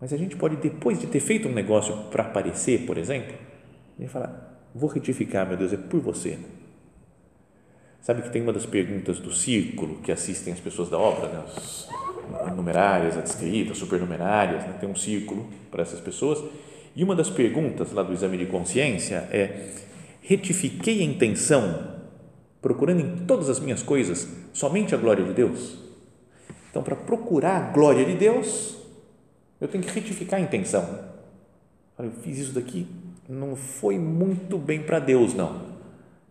Mas 0.00 0.12
a 0.12 0.16
gente 0.16 0.36
pode, 0.36 0.56
depois 0.56 0.98
de 0.98 1.06
ter 1.06 1.20
feito 1.20 1.48
um 1.48 1.52
negócio 1.52 1.96
para 2.10 2.24
aparecer, 2.24 2.86
por 2.86 2.96
exemplo, 2.96 3.34
e 3.98 4.06
falar: 4.06 4.51
vou 4.74 4.88
retificar, 4.88 5.46
meu 5.46 5.56
Deus, 5.56 5.72
é 5.72 5.76
por 5.76 6.00
você. 6.00 6.38
Sabe 8.00 8.22
que 8.22 8.30
tem 8.30 8.42
uma 8.42 8.52
das 8.52 8.66
perguntas 8.66 9.20
do 9.20 9.32
círculo 9.32 10.00
que 10.00 10.10
assistem 10.10 10.52
as 10.52 10.60
pessoas 10.60 10.88
da 10.88 10.98
obra, 10.98 11.28
né? 11.28 11.44
Os, 11.46 11.88
numerárias, 12.56 13.16
adscritas, 13.16 13.78
supernumerárias, 13.78 14.62
né? 14.64 14.76
tem 14.80 14.88
um 14.88 14.96
círculo 14.96 15.48
para 15.70 15.82
essas 15.82 16.00
pessoas. 16.00 16.42
E 16.94 17.04
uma 17.04 17.14
das 17.14 17.30
perguntas 17.30 17.92
lá 17.92 18.02
do 18.02 18.12
exame 18.12 18.36
de 18.38 18.46
consciência 18.46 19.28
é: 19.30 19.70
retifiquei 20.20 21.00
a 21.00 21.04
intenção, 21.04 21.96
procurando 22.60 23.00
em 23.00 23.24
todas 23.26 23.48
as 23.48 23.60
minhas 23.60 23.82
coisas 23.82 24.28
somente 24.52 24.94
a 24.94 24.98
glória 24.98 25.24
de 25.24 25.32
Deus? 25.32 25.78
Então, 26.70 26.82
para 26.82 26.96
procurar 26.96 27.56
a 27.56 27.72
glória 27.72 28.04
de 28.04 28.14
Deus, 28.14 28.76
eu 29.60 29.68
tenho 29.68 29.84
que 29.84 29.90
retificar 29.90 30.40
a 30.40 30.42
intenção. 30.42 31.12
Eu 31.98 32.10
fiz 32.10 32.38
isso 32.38 32.52
daqui, 32.52 32.86
não 33.32 33.56
foi 33.56 33.98
muito 33.98 34.58
bem 34.58 34.82
para 34.82 34.98
Deus, 34.98 35.32
não. 35.32 35.72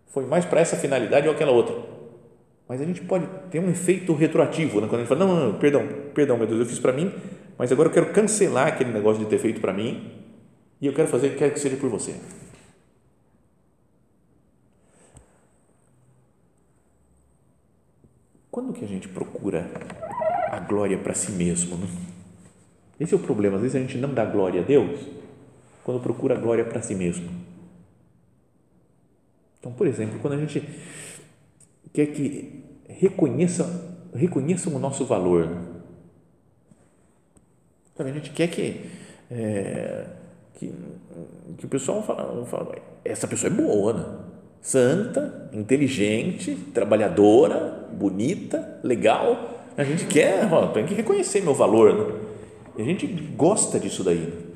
Foi 0.07 0.25
mais 0.25 0.45
para 0.45 0.61
essa 0.61 0.75
finalidade 0.75 1.27
ou 1.27 1.33
aquela 1.33 1.51
outra. 1.51 1.75
Mas 2.67 2.79
a 2.79 2.85
gente 2.85 3.01
pode 3.01 3.25
ter 3.49 3.59
um 3.59 3.69
efeito 3.69 4.13
retroativo, 4.13 4.79
né? 4.79 4.87
quando 4.87 5.01
a 5.01 5.03
gente 5.03 5.09
fala, 5.09 5.25
não, 5.25 5.51
não, 5.51 5.59
perdão, 5.59 5.87
perdão, 6.13 6.37
meu 6.37 6.45
Deus, 6.45 6.59
eu 6.59 6.65
fiz 6.65 6.79
para 6.79 6.93
mim, 6.93 7.11
mas 7.57 7.71
agora 7.71 7.89
eu 7.89 7.93
quero 7.93 8.13
cancelar 8.13 8.67
aquele 8.67 8.91
negócio 8.91 9.23
de 9.23 9.29
ter 9.29 9.39
feito 9.39 9.59
para 9.59 9.73
mim 9.73 10.11
e 10.79 10.85
eu 10.85 10.93
quero 10.93 11.07
fazer, 11.07 11.35
quero 11.35 11.51
que 11.51 11.59
seja 11.59 11.75
por 11.75 11.89
você. 11.89 12.15
Quando 18.51 18.73
que 18.73 18.85
a 18.85 18.87
gente 18.87 19.07
procura 19.07 19.71
a 20.51 20.59
glória 20.59 20.97
para 20.97 21.13
si 21.13 21.31
mesmo? 21.31 21.77
Né? 21.77 21.87
Esse 22.99 23.13
é 23.13 23.17
o 23.17 23.19
problema. 23.19 23.55
Às 23.55 23.61
vezes 23.61 23.75
a 23.75 23.79
gente 23.79 23.97
não 23.97 24.13
dá 24.13 24.25
glória 24.25 24.61
a 24.61 24.63
Deus 24.63 24.99
quando 25.83 26.01
procura 26.01 26.35
glória 26.35 26.65
para 26.65 26.81
si 26.81 26.95
mesmo. 26.95 27.29
Então, 29.59 29.71
por 29.71 29.87
exemplo, 29.87 30.19
quando 30.19 30.33
a 30.33 30.37
gente 30.37 30.63
quer 31.93 32.07
que 32.07 32.63
reconheça, 32.87 33.99
reconheçam 34.13 34.75
o 34.75 34.79
nosso 34.79 35.05
valor, 35.05 35.47
né? 35.47 35.71
a 37.99 38.11
gente 38.11 38.31
quer 38.31 38.47
que, 38.47 38.89
é, 39.29 40.07
que, 40.55 40.73
que, 41.55 41.65
o 41.65 41.69
pessoal 41.69 42.01
fala, 42.01 42.43
fala, 42.47 42.75
essa 43.05 43.27
pessoa 43.27 43.53
é 43.53 43.55
boa, 43.55 43.93
né? 43.93 44.05
santa, 44.59 45.49
inteligente, 45.53 46.55
trabalhadora, 46.73 47.87
bonita, 47.91 48.79
legal. 48.83 49.67
A 49.77 49.83
gente 49.83 50.05
quer, 50.05 50.51
ó, 50.51 50.67
tem 50.67 50.85
que 50.85 50.93
reconhecer 50.93 51.41
meu 51.41 51.53
valor. 51.53 51.93
Né? 51.93 52.19
A 52.79 52.83
gente 52.83 53.07
gosta 53.35 53.79
disso 53.79 54.03
daí. 54.03 54.50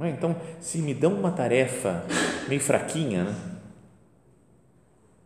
É? 0.00 0.10
Então, 0.10 0.36
se 0.60 0.78
me 0.78 0.94
dão 0.94 1.14
uma 1.14 1.30
tarefa 1.30 2.04
meio 2.48 2.60
fraquinha, 2.60 3.24
né? 3.24 3.34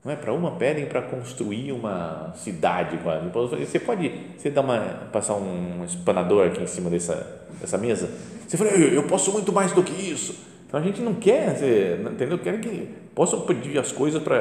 não 0.04 0.12
é? 0.12 0.16
Para 0.16 0.33
uma 0.33 0.52
pedem 0.52 0.87
para 0.87 1.02
construir 1.02 1.73
uma 1.73 2.33
cidade 2.37 2.99
quase. 2.99 3.28
Você 3.59 3.78
pode, 3.78 4.11
você 4.37 4.50
dá 4.50 4.61
uma, 4.61 4.78
passar 5.12 5.35
um 5.35 5.85
espanador 5.85 6.49
aqui 6.49 6.62
em 6.62 6.66
cima 6.66 6.90
dessa, 6.90 7.45
dessa 7.61 7.78
mesa? 7.78 8.11
Você 8.47 8.57
fala, 8.57 8.71
eu, 8.71 8.92
eu 8.92 9.02
posso 9.04 9.33
muito 9.33 9.52
mais 9.52 9.73
do 9.73 9.83
que 9.83 9.92
isso. 9.92 10.52
Então 10.66 10.81
a 10.81 10.83
gente 10.83 11.00
não 11.00 11.14
quer, 11.14 11.57
você, 11.57 12.00
entendeu? 12.11 12.38
Que 12.38 12.88
possam 13.14 13.42
pedir 13.42 13.78
as 13.78 13.92
coisas 13.92 14.23
para 14.23 14.40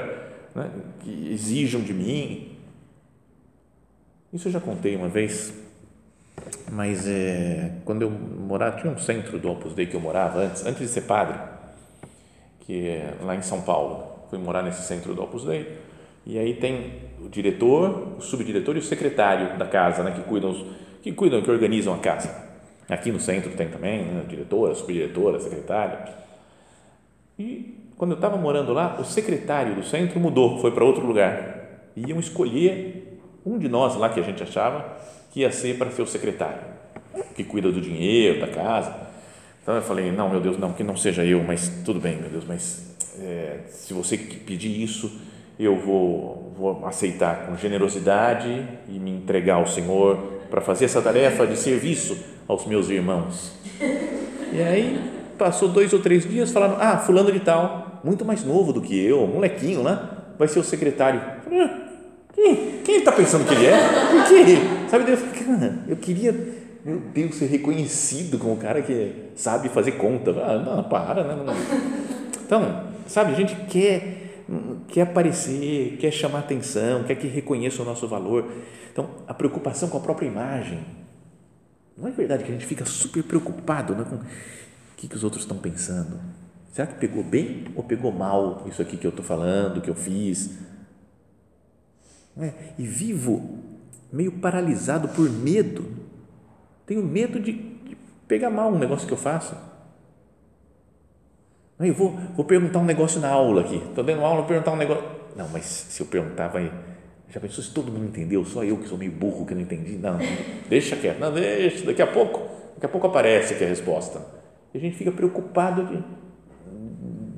né, 0.56 0.70
que 1.01 1.30
exijam 1.32 1.82
de 1.82 1.94
mim. 1.94 2.58
Isso 4.34 4.48
eu 4.48 4.51
já 4.51 4.60
contei 4.60 4.96
uma 4.96 5.10
vez 5.10 5.54
mas 6.72 7.06
é, 7.06 7.70
quando 7.84 8.04
eu 8.04 8.10
morava, 8.10 8.80
tinha 8.80 8.92
um 8.92 8.98
centro 8.98 9.38
do 9.38 9.51
Opus 9.51 9.74
Dei 9.74 9.86
que 9.86 9.94
eu 9.94 10.00
morava 10.00 10.40
antes, 10.40 10.66
antes 10.66 10.80
de 10.80 10.88
ser 10.88 11.01
padre, 11.01 11.38
que 12.62 12.88
é 12.88 13.13
lá 13.22 13.36
em 13.36 13.42
São 13.42 13.62
Paulo. 13.62 14.06
Fui 14.30 14.40
morar 14.40 14.63
nesse 14.63 14.82
centro 14.84 15.13
do 15.13 15.22
Opus 15.22 15.44
Dei. 15.44 15.78
E 16.25 16.40
aí 16.40 16.54
tem 16.54 16.94
o 17.20 17.28
diretor, 17.28 18.16
o 18.18 18.22
subdiretor 18.22 18.78
e 18.78 18.80
o 18.80 18.84
secretário 18.84 19.58
da 19.58 19.66
casa, 19.66 20.01
né, 20.01 20.12
que 20.12 20.22
cuidam, 20.22 20.66
que 21.01 21.12
cuidam, 21.12 21.42
que 21.42 21.51
organizam 21.51 21.94
a 21.94 21.98
casa. 21.98 22.34
Aqui 22.88 23.12
no 23.12 23.20
centro 23.20 23.51
tem 23.51 23.68
também, 23.68 24.06
né, 24.06 24.24
diretora, 24.30 24.74
subdiretora, 24.74 25.42
secretária. 25.42 26.06
E 27.38 27.92
quando 27.98 28.12
eu 28.12 28.16
estava 28.16 28.38
morando 28.38 28.72
lá, 28.72 28.98
o 28.98 29.04
secretário 29.04 29.75
do 29.75 29.84
centro 29.84 30.18
mudou, 30.22 30.60
foi 30.60 30.72
para 30.72 30.86
outro 30.86 31.06
lugar. 31.06 31.90
E 31.98 32.10
iam 32.10 32.20
escolher 32.20 33.20
um 33.46 33.58
de 33.58 33.68
nós 33.68 33.98
lá 33.98 34.08
que 34.08 34.22
a 34.22 34.24
gente 34.24 34.42
achava 34.42 34.96
que 35.32 35.40
ia 35.42 35.52
ser 35.52 35.78
para 35.78 35.90
ser 35.92 36.02
o 36.02 36.08
secretário, 36.08 36.62
que 37.36 37.44
cuida 37.44 37.72
do 37.72 37.82
dinheiro, 37.82 38.42
da 38.42 38.48
casa. 38.48 38.94
Então 39.64 39.76
eu 39.76 39.82
falei, 39.82 40.12
não, 40.12 40.30
meu 40.30 40.42
Deus, 40.42 40.58
não, 40.58 40.74
que 40.74 40.84
não 40.84 40.98
seja 40.98 41.24
eu, 41.24 41.42
mas 41.44 41.72
tudo 41.86 42.00
bem, 42.00 42.18
meu 42.18 42.30
Deus, 42.30 42.44
mas 42.46 42.96
é, 43.20 43.60
se 43.70 43.94
você 43.94 44.18
pedir 44.18 44.82
isso, 44.82 45.20
eu 45.60 45.77
vou, 45.77 46.53
vou 46.58 46.86
aceitar 46.86 47.46
com 47.46 47.55
generosidade 47.55 48.68
e 48.90 49.00
me 49.00 49.12
entregar 49.12 49.55
ao 49.55 49.68
Senhor 49.68 50.18
para 50.50 50.60
fazer 50.60 50.86
essa 50.86 51.01
tarefa 51.01 51.48
de 51.48 51.55
serviço 51.55 52.18
aos 52.48 52.66
meus 52.66 52.90
irmãos. 52.90 53.53
E 54.51 54.62
aí 54.62 55.00
passou 55.38 55.70
dois 55.70 55.94
ou 55.94 56.00
três 56.00 56.27
dias 56.27 56.51
falando, 56.51 56.75
ah, 56.79 56.98
fulano 56.98 57.32
de 57.32 57.40
tal, 57.40 58.01
muito 58.03 58.25
mais 58.25 58.44
novo 58.44 58.74
do 58.74 58.82
que 58.82 59.00
eu, 59.00 59.25
molequinho 59.27 59.82
lá, 59.82 60.34
vai 60.38 60.48
ser 60.48 60.60
o 60.60 60.64
secretário. 60.64 61.22
ah, 61.51 61.80
quem, 62.33 62.81
quem 62.83 62.98
está 62.98 63.11
pensando 63.11 63.46
que 63.48 63.53
ele 63.53 63.65
é? 63.65 63.77
Por 64.11 64.27
quê? 64.27 64.57
Sabe, 64.89 65.05
Deus, 65.05 65.20
eu 65.87 65.96
queria, 65.98 66.33
meu 66.83 67.00
Deus, 67.00 67.35
ser 67.35 67.46
reconhecido 67.48 68.37
como 68.37 68.53
o 68.53 68.57
cara 68.57 68.81
que 68.81 69.31
sabe 69.35 69.70
fazer 69.70 69.94
conta. 69.94 70.31
Ah, 70.31 70.57
não, 70.57 70.83
para? 70.83 71.24
Não. 71.35 71.53
Então, 72.46 72.85
sabe, 73.07 73.33
a 73.33 73.35
gente 73.35 73.55
quer, 73.67 74.44
quer 74.87 75.01
aparecer, 75.01 75.98
quer 76.00 76.11
chamar 76.11 76.39
atenção, 76.39 77.03
quer 77.03 77.15
que 77.15 77.27
reconheça 77.27 77.81
o 77.81 77.85
nosso 77.85 78.07
valor. 78.07 78.46
Então, 78.91 79.09
a 79.27 79.33
preocupação 79.33 79.89
com 79.89 79.98
a 79.98 80.01
própria 80.01 80.27
imagem. 80.27 80.79
Não 81.98 82.07
é 82.07 82.11
verdade 82.11 82.44
que 82.44 82.50
a 82.50 82.53
gente 82.53 82.65
fica 82.65 82.85
super 82.85 83.24
preocupado 83.24 83.94
né, 83.94 84.05
com 84.09 84.15
o 84.15 84.22
que, 84.98 85.07
que 85.07 85.15
os 85.15 85.24
outros 85.24 85.44
estão 85.44 85.57
pensando? 85.57 86.20
Será 86.72 86.87
que 86.87 86.96
pegou 86.96 87.24
bem 87.24 87.65
ou 87.75 87.83
pegou 87.83 88.11
mal 88.11 88.65
isso 88.65 88.81
aqui 88.81 88.96
que 88.96 89.05
eu 89.05 89.09
estou 89.09 89.24
falando, 89.24 89.81
que 89.81 89.89
eu 89.89 89.96
fiz? 89.96 90.57
É, 92.39 92.53
e 92.77 92.83
vivo 92.83 93.59
meio 94.11 94.31
paralisado 94.33 95.09
por 95.09 95.29
medo. 95.29 95.85
Tenho 96.85 97.03
medo 97.03 97.39
de, 97.39 97.53
de 97.53 97.98
pegar 98.27 98.50
mal 98.50 98.72
um 98.72 98.79
negócio 98.79 99.07
que 99.07 99.13
eu 99.13 99.17
faço. 99.17 99.55
Eu 101.79 101.94
vou, 101.94 102.11
vou 102.35 102.46
perguntar 102.46 102.79
um 102.79 102.85
negócio 102.85 103.20
na 103.20 103.29
aula 103.29 103.61
aqui. 103.61 103.77
Estou 103.77 104.03
dando 104.03 104.22
aula, 104.22 104.41
vou 104.41 104.46
perguntar 104.46 104.72
um 104.72 104.77
negócio. 104.77 105.03
Não, 105.35 105.48
mas 105.50 105.65
se 105.65 106.01
eu 106.01 106.05
perguntar, 106.05 106.48
vai. 106.48 106.72
Já 107.29 107.39
pensou 107.39 107.63
se 107.63 107.74
todo 107.74 107.91
mundo 107.91 108.05
entendeu? 108.05 108.46
Só 108.46 108.63
eu 108.63 108.77
que 108.77 108.87
sou 108.87 108.98
meio 108.98 109.11
burro 109.11 109.46
que 109.46 109.55
não 109.55 109.61
entendi? 109.61 109.98
Não, 109.98 110.20
deixa 110.70 110.96
quieto. 110.96 111.20
Não, 111.20 111.33
deixa. 111.33 111.85
Daqui 111.85 112.01
a 112.01 112.07
pouco, 112.07 112.39
daqui 112.74 112.85
a 112.85 112.89
pouco 112.89 113.07
aparece 113.07 113.53
aqui 113.53 113.63
a 113.63 113.67
resposta. 113.67 114.22
E 114.74 114.77
a 114.77 114.81
gente 114.81 114.96
fica 114.96 115.11
preocupado 115.11 115.85
de, 115.85 116.03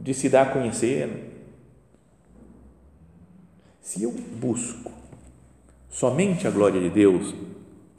de 0.02 0.14
se 0.14 0.30
dar 0.30 0.42
a 0.44 0.46
conhecer 0.48 1.33
se 3.84 4.02
eu 4.02 4.12
busco 4.12 4.90
somente 5.90 6.48
a 6.48 6.52
glória 6.52 6.80
de 6.80 6.90
Deus, 6.90 7.36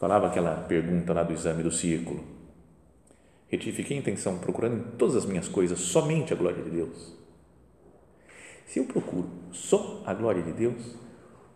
falava 0.01 0.27
aquela 0.27 0.57
pergunta 0.63 1.13
lá 1.13 1.23
do 1.23 1.35
exame 1.35 1.63
do 1.63 1.71
círculo, 1.71 2.25
retifiquei 3.49 3.99
a 3.99 4.01
intenção 4.01 4.39
procurando 4.39 4.79
em 4.79 4.97
todas 4.97 5.15
as 5.15 5.27
minhas 5.27 5.47
coisas 5.47 5.79
somente 5.79 6.33
a 6.33 6.37
glória 6.37 6.63
de 6.63 6.71
Deus. 6.71 7.15
Se 8.67 8.79
eu 8.79 8.87
procuro 8.87 9.29
só 9.53 10.03
a 10.07 10.15
glória 10.15 10.43
de 10.43 10.53
Deus, 10.53 10.97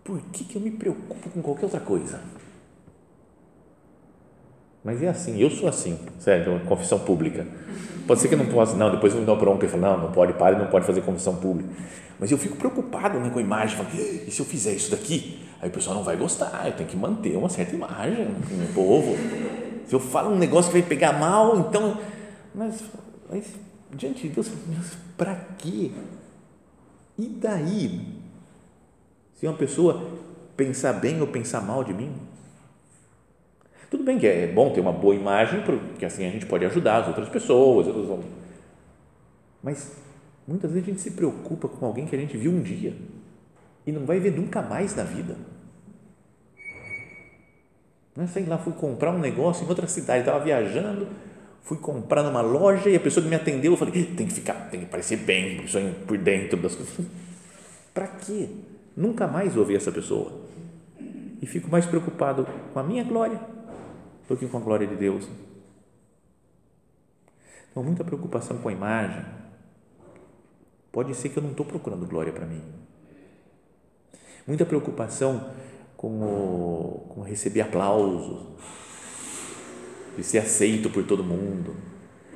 por 0.04 0.20
que, 0.30 0.44
que 0.44 0.56
eu 0.56 0.60
me 0.60 0.72
preocupo 0.72 1.30
com 1.30 1.40
qualquer 1.40 1.64
outra 1.64 1.80
coisa? 1.80 2.22
Mas 4.84 5.02
é 5.02 5.08
assim, 5.08 5.38
eu 5.40 5.50
sou 5.50 5.68
assim, 5.68 5.98
sério, 6.18 6.60
confissão 6.66 6.98
pública. 6.98 7.46
Pode 8.06 8.20
ser 8.20 8.28
que 8.28 8.34
eu 8.34 8.38
não 8.38 8.46
possa, 8.46 8.76
não, 8.76 8.90
depois 8.90 9.12
eu 9.12 9.20
me 9.20 9.26
dou 9.26 9.36
bronca 9.36 9.66
e 9.66 9.68
falo, 9.68 9.82
não, 9.82 9.98
não 9.98 10.12
pode, 10.12 10.32
padre 10.32 10.58
não 10.58 10.68
pode 10.68 10.86
fazer 10.86 11.02
confissão 11.02 11.36
pública. 11.36 11.68
Mas 12.18 12.30
eu 12.30 12.38
fico 12.38 12.56
preocupado 12.56 13.20
né, 13.20 13.30
com 13.30 13.38
a 13.38 13.42
imagem, 13.42 13.76
falo, 13.76 13.88
e 13.92 14.30
se 14.30 14.40
eu 14.40 14.46
fizer 14.46 14.72
isso 14.72 14.90
daqui? 14.90 15.46
Aí 15.60 15.68
o 15.68 15.72
pessoal 15.72 15.96
não 15.96 16.04
vai 16.04 16.16
gostar, 16.16 16.66
eu 16.66 16.72
tenho 16.72 16.88
que 16.88 16.96
manter 16.96 17.36
uma 17.36 17.48
certa 17.48 17.74
imagem 17.74 18.26
com 18.48 18.54
o 18.54 18.74
povo. 18.74 19.16
Se 19.86 19.94
eu 19.94 20.00
falo 20.00 20.30
um 20.30 20.38
negócio 20.38 20.70
que 20.70 20.78
vai 20.78 20.88
pegar 20.88 21.12
mal, 21.12 21.58
então. 21.58 21.98
Mas, 22.54 22.82
mas 23.28 23.44
diante 23.94 24.28
de 24.28 24.34
Deus, 24.34 24.50
para 25.16 25.34
quê? 25.58 25.90
E 27.18 27.26
daí? 27.26 28.00
Se 29.34 29.46
uma 29.46 29.56
pessoa 29.56 30.18
pensar 30.56 30.92
bem 30.94 31.20
ou 31.20 31.26
pensar 31.26 31.60
mal 31.60 31.82
de 31.82 31.92
mim, 31.92 32.12
tudo 33.90 34.04
bem 34.04 34.18
que 34.18 34.26
é 34.26 34.46
bom 34.46 34.70
ter 34.70 34.80
uma 34.80 34.92
boa 34.92 35.14
imagem, 35.14 35.62
porque 35.62 36.04
assim 36.04 36.26
a 36.26 36.30
gente 36.30 36.44
pode 36.44 36.64
ajudar 36.64 36.98
as 36.98 37.08
outras 37.08 37.28
pessoas, 37.28 37.86
mas 39.62 39.96
muitas 40.46 40.70
vezes 40.70 40.88
a 40.88 40.90
gente 40.90 41.00
se 41.00 41.12
preocupa 41.12 41.68
com 41.68 41.86
alguém 41.86 42.06
que 42.06 42.14
a 42.14 42.18
gente 42.18 42.36
viu 42.36 42.50
um 42.50 42.62
dia 42.62 42.94
e 43.86 43.92
não 43.92 44.04
vai 44.04 44.20
ver 44.20 44.36
nunca 44.36 44.60
mais 44.60 44.94
na 44.94 45.04
vida. 45.04 45.36
Não 48.14 48.24
é, 48.24 48.26
sei 48.26 48.44
lá, 48.44 48.58
fui 48.58 48.72
comprar 48.72 49.10
um 49.12 49.18
negócio 49.18 49.64
em 49.64 49.68
outra 49.68 49.86
cidade, 49.86 50.20
estava 50.20 50.44
viajando, 50.44 51.06
fui 51.62 51.78
comprar 51.78 52.22
numa 52.22 52.42
loja 52.42 52.90
e 52.90 52.96
a 52.96 53.00
pessoa 53.00 53.22
que 53.22 53.30
me 53.30 53.36
atendeu, 53.36 53.72
eu 53.72 53.76
falei, 53.76 54.04
tem 54.04 54.26
que 54.26 54.34
ficar, 54.34 54.68
tem 54.70 54.80
que 54.80 54.86
parecer 54.86 55.16
bem, 55.18 55.64
por 56.06 56.18
dentro 56.18 56.58
das 56.58 56.74
coisas. 56.74 57.06
Para 57.94 58.06
quê? 58.08 58.48
Nunca 58.96 59.26
mais 59.26 59.54
vou 59.54 59.64
ver 59.64 59.76
essa 59.76 59.92
pessoa. 59.92 60.32
E 61.40 61.46
fico 61.46 61.70
mais 61.70 61.86
preocupado 61.86 62.46
com 62.74 62.78
a 62.80 62.82
minha 62.82 63.04
glória 63.04 63.57
do 64.28 64.36
que 64.36 64.46
com 64.46 64.58
a 64.58 64.60
glória 64.60 64.86
de 64.86 64.94
Deus. 64.94 65.26
Então, 67.70 67.82
muita 67.82 68.04
preocupação 68.04 68.58
com 68.58 68.68
a 68.68 68.72
imagem. 68.72 69.24
Pode 70.92 71.14
ser 71.14 71.30
que 71.30 71.38
eu 71.38 71.42
não 71.42 71.50
estou 71.50 71.64
procurando 71.64 72.06
glória 72.06 72.32
para 72.32 72.46
mim. 72.46 72.62
Muita 74.46 74.66
preocupação 74.66 75.50
com, 75.96 76.22
o, 76.22 77.06
com 77.08 77.22
receber 77.22 77.60
aplausos, 77.60 78.46
de 80.16 80.22
ser 80.22 80.38
aceito 80.38 80.90
por 80.90 81.04
todo 81.04 81.24
mundo. 81.24 81.76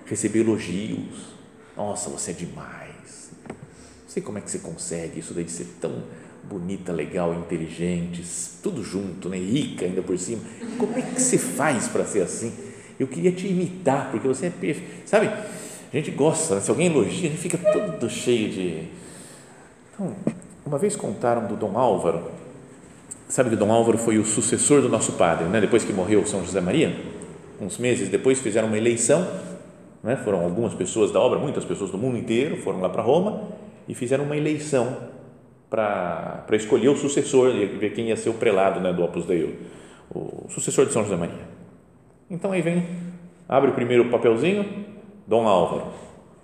receber 0.07 0.41
elogios. 0.41 1.33
Nossa, 1.77 2.11
você 2.11 2.33
é 2.33 2.35
demais. 2.35 3.33
Não 3.49 4.09
sei 4.09 4.23
como 4.23 4.39
é 4.39 4.41
que 4.41 4.51
você 4.51 4.59
consegue 4.59 5.21
isso 5.21 5.33
daí 5.33 5.45
de 5.45 5.51
ser 5.51 5.67
tão 5.81 6.05
bonita, 6.45 6.93
legal, 6.93 7.35
inteligente, 7.35 8.23
tudo 8.63 8.83
junto, 8.83 9.29
né? 9.29 9.39
rica 9.39 9.85
ainda 9.85 10.03
por 10.03 10.19
cima. 10.19 10.43
Como 10.79 10.99
é 10.99 11.03
que 11.03 11.21
você 11.21 11.39
faz 11.39 11.89
para 11.89 12.05
ser 12.05 12.23
assim? 12.23 12.53
Eu 12.99 13.07
queria 13.07 13.33
te 13.33 13.47
imitar, 13.47 14.11
porque 14.11 14.27
você 14.27 14.47
é 14.47 14.51
perfeito. 14.51 15.09
Sabe, 15.09 15.27
a 15.27 15.97
gente 15.97 16.11
gosta, 16.11 16.57
né? 16.57 16.61
se 16.61 16.71
alguém 16.71 16.87
elogia, 16.87 17.29
a 17.29 17.33
gente 17.33 17.43
fica 17.43 17.59
todo 17.59 18.09
cheio 18.09 18.51
de. 18.51 18.89
Então, 19.95 20.15
uma 20.65 20.79
vez 20.79 20.97
contaram 20.97 21.47
do 21.47 21.57
Dom 21.57 21.77
Álvaro, 21.77 22.31
sabe 23.29 23.51
que 23.51 23.57
Dom 23.57 23.71
Álvaro 23.71 23.99
foi 23.99 24.19
o 24.19 24.25
sucessor 24.25 24.81
do 24.81 24.89
nosso 24.89 25.13
padre, 25.13 25.47
né? 25.47 25.61
depois 25.61 25.85
que 25.85 25.93
morreu 25.93 26.27
São 26.27 26.45
José 26.45 26.61
Maria, 26.61 26.99
uns 27.61 27.79
meses 27.79 28.09
depois 28.09 28.41
fizeram 28.41 28.69
uma 28.69 28.79
eleição, 28.79 29.27
né? 30.03 30.17
foram 30.17 30.41
algumas 30.41 30.75
pessoas 30.75 31.13
da 31.13 31.21
obra, 31.21 31.39
muitas 31.39 31.65
pessoas 31.65 31.91
do 31.91 31.99
mundo 31.99 32.17
inteiro 32.17 32.57
foram 32.59 32.81
lá 32.81 32.89
para 32.89 33.03
Roma 33.03 33.43
e 33.87 33.95
fizeram 33.95 34.25
uma 34.25 34.37
eleição 34.37 35.12
para 35.73 36.45
escolher 36.53 36.91
o 36.91 36.97
sucessor, 36.97 37.51
ver 37.51 37.95
quem 37.95 38.09
ia 38.09 38.17
ser 38.17 38.29
o 38.29 38.35
prelado 38.35 38.79
né, 38.79 38.93
do 38.93 39.03
Opus 39.03 39.25
Dei, 39.25 39.59
o, 40.15 40.45
o 40.45 40.51
sucessor 40.51 40.85
de 40.85 40.93
São 40.93 41.03
José 41.03 41.17
Maria. 41.17 41.49
Então 42.31 42.53
aí 42.53 42.61
vem, 42.61 42.87
abre 43.49 43.71
o 43.71 43.75
primeiro 43.75 44.11
papelzinho, 44.11 44.85
Dom 45.27 45.49
Álvaro. 45.49 45.87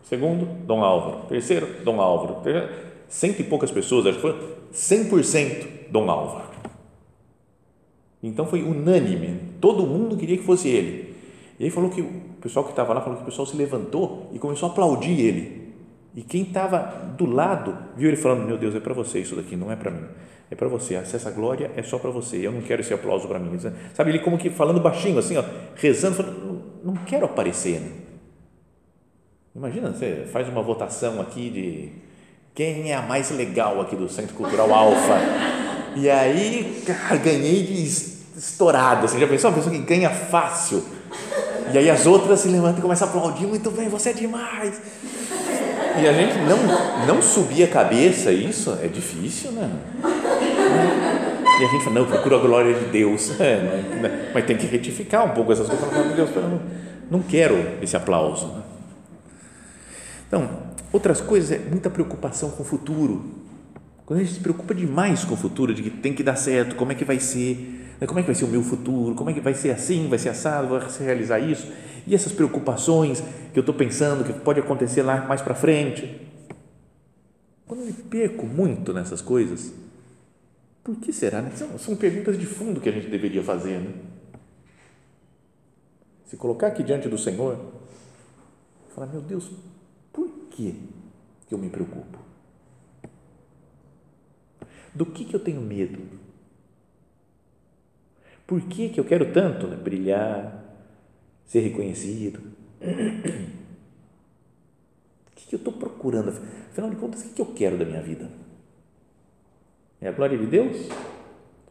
Segundo, 0.03 0.47
Dom 0.65 0.83
Álvaro. 0.83 1.27
Terceiro, 1.27 1.67
Dom 1.85 2.01
Álvaro. 2.01 2.41
Terceiro, 2.41 2.69
cento 3.07 3.41
e 3.41 3.45
poucas 3.45 3.71
pessoas, 3.71 4.07
acho 4.07 4.17
que 4.17 4.23
foi 4.23 4.57
100% 4.73 5.67
Dom 5.91 6.11
Álvaro. 6.11 6.49
Então 8.23 8.47
foi 8.47 8.63
unânime, 8.63 9.41
todo 9.61 9.87
mundo 9.87 10.17
queria 10.17 10.39
que 10.39 10.43
fosse 10.43 10.69
ele. 10.69 11.15
E 11.61 11.65
aí 11.65 11.71
falou 11.71 11.91
que 11.91 12.01
o 12.01 12.23
pessoal 12.41 12.65
que 12.65 12.71
estava 12.71 12.95
lá 12.95 13.03
falou 13.03 13.17
que 13.17 13.25
o 13.25 13.27
pessoal 13.27 13.45
se 13.45 13.57
levantou 13.57 14.31
e 14.33 14.39
começou 14.39 14.71
a 14.71 14.73
aplaudir 14.73 15.21
ele. 15.21 15.68
E 16.19 16.23
quem 16.23 16.43
estava 16.43 17.15
do 17.17 17.27
lado 17.27 17.79
viu 17.97 18.09
ele 18.09 18.17
falando: 18.17 18.45
Meu 18.45 18.59
Deus, 18.59 18.75
é 18.75 18.81
para 18.81 18.93
você 18.93 19.21
isso 19.21 19.37
daqui, 19.37 19.55
não 19.55 19.71
é 19.71 19.77
para 19.77 19.89
mim. 19.89 20.03
É 20.51 20.57
para 20.57 20.67
você. 20.67 20.97
Essa 20.97 21.31
glória 21.31 21.71
é 21.77 21.83
só 21.85 21.97
para 21.97 22.11
você. 22.11 22.45
Eu 22.45 22.51
não 22.51 22.61
quero 22.61 22.81
esse 22.81 22.93
aplauso 22.93 23.29
para 23.29 23.39
mim. 23.39 23.57
Sabe, 23.95 24.11
ele 24.11 24.19
como 24.19 24.37
que 24.37 24.51
falando 24.51 24.81
baixinho, 24.81 25.17
assim, 25.17 25.37
ó, 25.37 25.45
rezando, 25.77 26.17
falando: 26.17 26.63
Não 26.83 26.95
quero 26.97 27.25
aparecer. 27.25 27.81
Né? 27.81 27.93
Imagina, 29.55 29.93
você 29.93 30.27
faz 30.33 30.49
uma 30.49 30.61
votação 30.61 31.21
aqui 31.21 31.51
de 31.51 31.93
quem 32.53 32.91
é 32.91 32.97
a 32.97 33.03
mais 33.03 33.31
legal 33.31 33.81
aqui 33.81 33.95
do 33.95 34.09
Centro 34.09 34.35
Cultural 34.35 34.75
Alfa. 34.75 35.21
E 35.95 36.11
aí, 36.11 36.83
cara, 36.85 37.15
ganhei 37.15 37.63
de 37.63 37.85
estourado. 38.37 39.07
Você 39.07 39.21
já 39.21 39.29
pensou? 39.29 39.51
Uma 39.51 39.57
pessoa 39.59 39.73
que 39.73 39.83
ganha 39.83 40.11
fácil. 40.11 40.83
E 41.73 41.79
aí 41.79 41.89
as 41.89 42.07
outras 42.07 42.41
se 42.41 42.49
levantam 42.49 42.81
e 42.81 42.83
começam 42.83 43.07
a 43.07 43.11
aplaudir. 43.13 43.47
Muito 43.47 43.71
bem, 43.71 43.89
você 43.89 44.11
é 44.11 44.13
demais. 44.15 44.81
E 46.01 46.07
a 46.07 46.13
gente 46.13 46.39
não, 46.39 47.07
não 47.07 47.23
subir 47.23 47.65
a 47.65 47.69
cabeça, 47.69 48.31
isso 48.31 48.79
é 48.83 48.87
difícil, 48.87 49.53
né? 49.53 49.69
E 51.61 51.65
a 51.65 51.69
gente 51.69 51.83
fala, 51.83 52.01
não, 52.01 52.07
procura 52.07 52.37
a 52.37 52.39
glória 52.39 52.75
de 52.75 52.87
Deus. 52.87 53.33
É, 53.41 54.31
mas 54.33 54.45
tem 54.45 54.57
que 54.57 54.67
retificar 54.67 55.25
um 55.25 55.31
pouco 55.31 55.53
essas 55.53 55.67
coisas. 55.67 55.89
Fala, 55.89 56.05
meu 56.05 56.15
Deus, 56.15 56.31
eu 56.35 56.43
não, 56.43 56.61
não 57.11 57.23
quero 57.23 57.57
esse 57.83 57.97
aplauso. 57.97 58.47
Né? 58.47 58.63
Então, 60.27 60.49
outras 60.93 61.21
coisas 61.21 61.51
é 61.51 61.59
muita 61.59 61.91
preocupação 61.91 62.51
com 62.51 62.63
o 62.63 62.67
futuro. 62.67 63.25
Quando 64.07 64.21
a 64.21 64.23
gente 64.23 64.35
se 64.35 64.41
preocupa 64.41 64.75
demais 64.75 65.25
com 65.25 65.35
o 65.35 65.37
futuro, 65.37 65.75
de 65.75 65.83
que 65.83 65.91
tem 65.91 66.13
que 66.13 66.23
dar 66.23 66.37
certo, 66.37 66.77
como 66.77 66.93
é 66.93 66.95
que 66.95 67.05
vai 67.05 67.19
ser, 67.19 67.57
né? 67.57 67.88
Como 68.07 68.21
é 68.21 68.23
que 68.23 68.29
vai 68.29 68.35
ser 68.35 68.45
o 68.45 68.49
meu 68.49 68.63
futuro, 68.63 69.15
como 69.15 69.31
é 69.31 69.33
que 69.33 69.41
vai 69.41 69.55
ser 69.55 69.71
assim, 69.71 70.09
vai 70.09 70.19
ser 70.19 70.29
assado, 70.29 70.69
vai 70.69 70.89
se 70.89 71.03
realizar 71.03 71.39
isso, 71.39 71.71
e 72.07 72.15
essas 72.15 72.33
preocupações 72.33 73.21
que 73.53 73.59
eu 73.59 73.61
estou 73.61 73.75
pensando 73.75 74.25
que 74.25 74.33
pode 74.33 74.61
acontecer 74.61 75.03
lá 75.03 75.27
mais 75.27 75.43
para 75.43 75.55
frente. 75.55 76.29
Quando 77.67 77.81
eu 77.81 77.87
me 77.87 77.93
perco 77.93 78.47
muito 78.47 78.93
nessas 78.93 79.21
coisas, 79.21 79.73
por 80.83 80.97
que 80.97 81.13
será? 81.13 81.43
Né? 81.43 81.51
São, 81.55 81.79
são 81.79 81.97
perguntas 81.97 82.39
de 82.39 82.47
fundo 82.47 82.81
que 82.81 82.89
a 82.89 82.93
gente 82.93 83.09
deveria 83.09 83.43
fazer. 83.43 83.79
Né? 83.79 83.93
Se 86.27 86.37
colocar 86.37 86.69
aqui 86.69 86.83
diante 86.83 87.09
do 87.09 87.19
Senhor, 87.19 87.59
falar, 88.95 89.07
meu 89.07 89.21
Deus, 89.21 89.51
por 90.13 90.29
que 90.51 90.75
eu 91.51 91.59
me 91.59 91.69
preocupo? 91.69 92.19
Do 94.95 95.05
que, 95.07 95.25
que 95.25 95.35
eu 95.35 95.41
tenho 95.41 95.61
medo? 95.61 96.18
Por 98.49 98.63
que, 98.63 98.89
que 98.89 98.99
eu 98.99 99.05
quero 99.05 99.31
tanto 99.31 99.67
né? 99.67 99.77
brilhar, 99.77 100.65
ser 101.45 101.61
reconhecido? 101.61 102.41
O 105.31 105.37
que, 105.37 105.47
que 105.49 105.55
eu 105.55 105.59
estou 105.59 105.75
procurando? 105.75 106.31
Afinal 106.71 106.89
de 106.89 106.97
contas, 106.97 107.21
o 107.21 107.25
que, 107.25 107.35
que 107.35 107.43
eu 107.43 107.53
quero 107.55 107.77
da 107.77 107.85
minha 107.85 108.01
vida? 108.01 108.31
É 110.01 110.09
a 110.09 110.13
glória 110.13 110.39
de 110.39 110.47
Deus? 110.47 110.89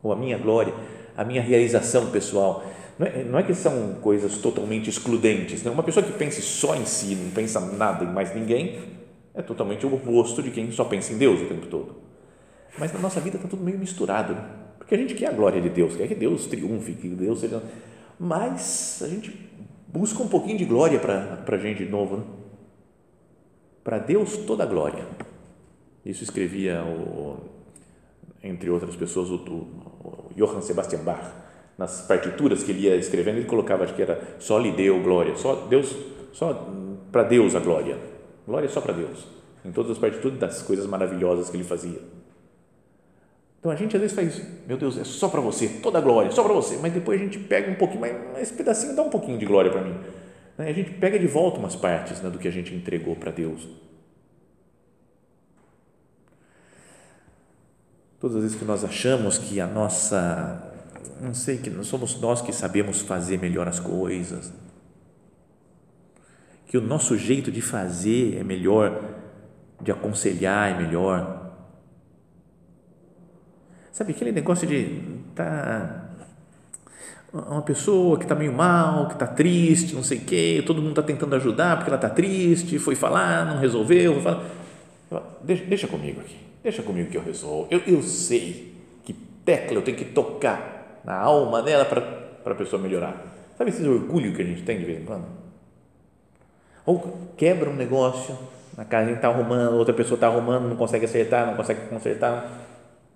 Ou 0.03 0.13
a 0.13 0.15
minha 0.15 0.37
glória, 0.37 0.71
a 1.17 1.25
minha 1.25 1.41
realização 1.41 2.11
pessoal? 2.11 2.63
Não 2.99 3.07
é, 3.07 3.23
não 3.23 3.39
é 3.39 3.43
que 3.43 3.55
são 3.55 3.95
coisas 3.95 4.37
totalmente 4.37 4.87
excludentes. 4.87 5.63
Né? 5.63 5.71
Uma 5.71 5.81
pessoa 5.81 6.05
que 6.05 6.11
pense 6.11 6.43
só 6.43 6.75
em 6.75 6.85
si, 6.85 7.15
não 7.15 7.31
pensa 7.31 7.59
nada 7.59 8.05
em 8.05 8.13
mais 8.13 8.35
ninguém, 8.35 8.79
é 9.33 9.41
totalmente 9.41 9.83
o 9.83 9.95
oposto 9.95 10.43
de 10.43 10.51
quem 10.51 10.71
só 10.71 10.85
pensa 10.85 11.11
em 11.11 11.17
Deus 11.17 11.41
o 11.41 11.45
tempo 11.47 11.65
todo. 11.65 11.95
Mas 12.77 12.93
na 12.93 12.99
nossa 12.99 13.19
vida 13.19 13.37
está 13.37 13.49
tudo 13.49 13.63
meio 13.63 13.79
misturado, 13.79 14.35
né? 14.35 14.56
Porque 14.87 14.95
a 14.95 14.97
gente 14.99 15.15
quer 15.15 15.27
a 15.27 15.31
glória 15.33 15.59
de 15.59 15.67
Deus, 15.67 15.97
quer 15.97 16.07
que 16.07 16.15
Deus 16.15 16.47
triunfe, 16.47 16.93
que 16.93 17.09
Deus 17.09 17.41
seja. 17.41 17.61
Mas 18.17 19.01
a 19.03 19.07
gente 19.09 19.37
busca 19.85 20.23
um 20.23 20.29
pouquinho 20.29 20.57
de 20.57 20.63
glória 20.63 20.97
para 20.97 21.43
a 21.45 21.57
gente 21.57 21.83
de 21.83 21.91
novo. 21.91 22.17
Né? 22.17 22.23
Para 23.83 23.99
Deus 23.99 24.37
toda 24.37 24.63
a 24.63 24.65
glória. 24.65 25.05
Isso 26.05 26.23
escrevia, 26.23 26.81
o, 26.85 27.37
entre 28.41 28.69
outras 28.69 28.95
pessoas, 28.95 29.29
o, 29.29 29.35
o 29.35 30.29
Johann 30.37 30.61
Sebastian 30.61 31.03
Bach. 31.03 31.33
Nas 31.77 32.03
partituras 32.03 32.63
que 32.63 32.71
ele 32.71 32.83
ia 32.83 32.95
escrevendo, 32.95 33.39
ele 33.39 33.45
colocava, 33.45 33.83
acho 33.83 33.93
que 33.93 34.01
era 34.01 34.37
só 34.39 34.57
lhe 34.57 34.71
deu 34.71 35.03
glória, 35.03 35.35
só 35.35 35.67
Deus, 35.67 35.93
só 36.31 36.65
para 37.11 37.23
Deus 37.23 37.55
a 37.55 37.59
glória. 37.59 37.97
Glória 38.47 38.69
só 38.69 38.79
para 38.79 38.93
Deus. 38.93 39.27
Em 39.65 39.71
todas 39.73 39.91
as 39.91 39.97
partituras 39.97 40.39
das 40.39 40.61
coisas 40.61 40.87
maravilhosas 40.87 41.49
que 41.49 41.57
ele 41.57 41.65
fazia. 41.65 41.99
Então 43.59 43.71
a 43.71 43.75
gente 43.75 43.95
às 43.95 44.01
vezes 44.01 44.15
faz, 44.15 44.41
meu 44.67 44.77
Deus, 44.77 44.97
é 44.97 45.03
só 45.03 45.27
para 45.27 45.41
você, 45.41 45.67
toda 45.67 45.97
a 45.97 46.01
glória, 46.01 46.31
só 46.31 46.43
para 46.43 46.53
você, 46.53 46.77
mas 46.77 46.93
depois 46.93 47.19
a 47.19 47.23
gente 47.23 47.39
pega 47.39 47.71
um 47.71 47.75
pouquinho, 47.75 48.01
mas 48.01 48.41
esse 48.41 48.53
pedacinho 48.53 48.95
dá 48.95 49.01
um 49.01 49.09
pouquinho 49.09 49.37
de 49.37 49.45
glória 49.45 49.71
para 49.71 49.81
mim. 49.81 49.95
Né? 50.57 50.69
A 50.69 50.73
gente 50.73 50.91
pega 50.91 51.17
de 51.17 51.27
volta 51.27 51.59
umas 51.59 51.75
partes 51.75 52.21
né, 52.21 52.29
do 52.29 52.37
que 52.37 52.47
a 52.47 52.51
gente 52.51 52.73
entregou 52.73 53.15
para 53.15 53.31
Deus. 53.31 53.67
Todas 58.19 58.37
as 58.37 58.43
vezes 58.43 58.57
que 58.57 58.65
nós 58.65 58.83
achamos 58.83 59.37
que 59.37 59.59
a 59.59 59.67
nossa, 59.67 60.73
não 61.21 61.33
sei, 61.33 61.57
que 61.57 61.71
somos 61.83 62.19
nós 62.19 62.41
que 62.41 62.51
sabemos 62.51 63.01
fazer 63.01 63.39
melhor 63.39 63.67
as 63.67 63.79
coisas, 63.79 64.51
que 66.65 66.77
o 66.77 66.81
nosso 66.81 67.17
jeito 67.17 67.51
de 67.51 67.61
fazer 67.61 68.37
é 68.39 68.43
melhor, 68.43 69.03
de 69.81 69.91
aconselhar 69.91 70.71
é 70.71 70.77
melhor, 70.83 71.46
Sabe 73.97 74.11
aquele 74.11 74.31
negócio 74.31 74.67
de 74.67 75.01
tá 75.33 76.03
uma 77.33 77.63
pessoa 77.63 78.15
que 78.15 78.25
está 78.25 78.35
meio 78.35 78.53
mal, 78.53 79.07
que 79.07 79.13
está 79.13 79.25
triste, 79.25 79.95
não 79.95 80.03
sei 80.03 80.19
o 80.19 80.21
quê, 80.21 80.63
todo 80.67 80.83
mundo 80.83 80.91
está 80.91 81.01
tentando 81.01 81.35
ajudar 81.35 81.77
porque 81.77 81.89
ela 81.89 81.97
está 81.97 82.07
triste, 82.07 82.77
foi 82.77 82.93
falar, 82.93 83.43
não 83.47 83.57
resolveu, 83.57 84.21
falar, 84.21 84.43
deixa, 85.41 85.65
deixa 85.65 85.87
comigo 85.87 86.21
aqui, 86.21 86.37
deixa 86.61 86.83
comigo 86.83 87.09
que 87.09 87.17
eu 87.17 87.23
resolvo. 87.23 87.67
Eu, 87.71 87.81
eu 87.87 88.03
sei 88.03 88.71
que 89.03 89.13
tecla 89.43 89.77
eu 89.77 89.81
tenho 89.81 89.97
que 89.97 90.05
tocar 90.05 91.01
na 91.03 91.15
alma 91.15 91.63
dela 91.63 91.83
para 91.83 92.53
a 92.53 92.55
pessoa 92.55 92.79
melhorar. 92.79 93.19
Sabe 93.57 93.71
esse 93.71 93.81
orgulho 93.81 94.35
que 94.35 94.43
a 94.43 94.45
gente 94.45 94.61
tem 94.61 94.77
de 94.77 94.85
vez 94.85 95.01
em 95.01 95.05
quando? 95.05 95.25
Ou 96.85 97.33
quebra 97.35 97.67
um 97.67 97.75
negócio, 97.75 98.37
na 98.77 98.85
casa 98.85 99.05
a 99.05 99.07
gente 99.07 99.15
está 99.15 99.29
arrumando, 99.29 99.73
outra 99.73 99.95
pessoa 99.95 100.17
está 100.17 100.27
arrumando, 100.27 100.69
não 100.69 100.75
consegue 100.75 101.05
acertar, 101.05 101.47
não 101.47 101.55
consegue 101.55 101.87
consertar 101.89 102.66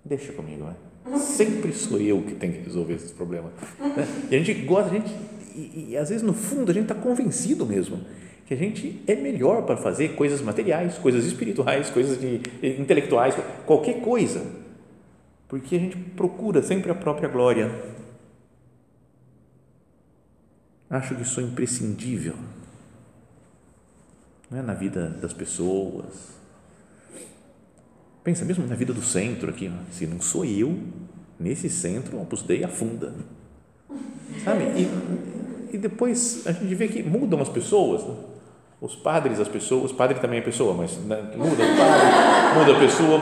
Deixa 0.04 0.32
comigo, 0.32 0.64
né? 0.64 1.18
Sempre 1.18 1.72
sou 1.72 2.00
eu 2.00 2.22
que 2.22 2.34
tenho 2.34 2.52
que 2.52 2.60
resolver 2.60 2.94
esses 2.94 3.10
problemas. 3.10 3.52
Né? 3.78 4.06
E 4.30 4.36
a 4.36 4.38
gente 4.38 4.54
gosta, 4.62 4.90
a 4.90 4.94
gente, 4.94 5.12
e, 5.54 5.90
e 5.90 5.96
às 5.96 6.08
vezes 6.08 6.22
no 6.22 6.32
fundo 6.32 6.70
a 6.70 6.74
gente 6.74 6.84
está 6.84 6.94
convencido 6.94 7.66
mesmo 7.66 8.00
que 8.46 8.54
a 8.54 8.56
gente 8.56 9.02
é 9.06 9.14
melhor 9.14 9.62
para 9.64 9.76
fazer 9.76 10.14
coisas 10.14 10.42
materiais, 10.42 10.98
coisas 10.98 11.24
espirituais, 11.24 11.88
coisas 11.90 12.20
de, 12.20 12.40
intelectuais, 12.62 13.34
qualquer 13.64 14.00
coisa, 14.00 14.44
porque 15.48 15.76
a 15.76 15.78
gente 15.78 15.96
procura 15.96 16.62
sempre 16.62 16.90
a 16.90 16.94
própria 16.94 17.28
glória. 17.28 17.70
Acho 20.90 21.14
que 21.14 21.40
é 21.40 21.42
imprescindível 21.42 22.34
é 24.54 24.60
na 24.60 24.74
vida 24.74 25.08
das 25.08 25.32
pessoas 25.32 26.41
Pensa 28.24 28.44
mesmo 28.44 28.66
na 28.66 28.74
vida 28.74 28.92
do 28.92 29.02
centro 29.02 29.50
aqui, 29.50 29.70
se 29.90 30.06
não 30.06 30.20
sou 30.20 30.44
eu, 30.44 30.78
nesse 31.38 31.68
centro, 31.68 32.16
o 32.16 32.22
Opus 32.22 32.42
Dei 32.42 32.62
afunda. 32.62 33.14
Sabe? 34.44 34.64
E, 34.76 35.74
e 35.74 35.78
depois 35.78 36.46
a 36.46 36.52
gente 36.52 36.74
vê 36.74 36.88
que 36.88 37.02
mudam 37.02 37.40
as 37.40 37.48
pessoas. 37.48 38.02
Né? 38.04 38.14
os 38.82 38.96
padres, 38.96 39.38
as 39.38 39.46
pessoas, 39.46 39.92
padre 39.92 40.18
também 40.18 40.40
é 40.40 40.42
pessoa, 40.42 40.74
mas 40.74 40.96
né, 41.04 41.16
muda 41.36 41.62
o 41.62 41.76
padre, 41.76 42.58
muda 42.58 42.76
a 42.76 42.80
pessoa, 42.80 43.20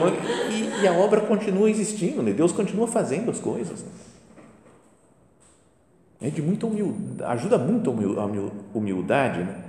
e, 0.51 0.83
e, 0.83 0.89
a 0.89 0.93
obra 0.95 1.21
continua 1.21 1.71
existindo, 1.71 2.23
né? 2.23 2.33
Deus 2.33 2.51
continua 2.51 2.89
fazendo 2.89 3.31
as 3.31 3.39
coisas. 3.39 3.85
É 6.19 6.31
de 6.31 6.41
muita 6.41 6.67
humildade, 6.67 7.31
ajuda 7.31 7.59
muito 7.59 7.91
a 7.91 8.77
humildade, 8.79 9.41
né? 9.41 9.65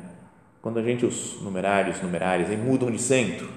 quando 0.62 0.80
a 0.80 0.82
gente, 0.82 1.06
os 1.06 1.42
numerários, 1.42 2.02
numerárias, 2.02 2.50
aí 2.50 2.56
mudam 2.56 2.90
de 2.90 3.02
centro, 3.02 3.50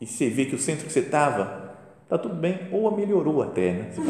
e 0.00 0.06
você 0.06 0.28
vê 0.28 0.46
que 0.46 0.54
o 0.54 0.58
centro 0.58 0.86
que 0.86 0.92
você 0.92 1.00
estava, 1.00 1.76
está 2.02 2.18
tudo 2.18 2.34
bem, 2.34 2.68
ou 2.70 2.94
melhorou 2.94 3.42
até, 3.42 3.72
né? 3.72 3.90
Fala, 3.92 4.08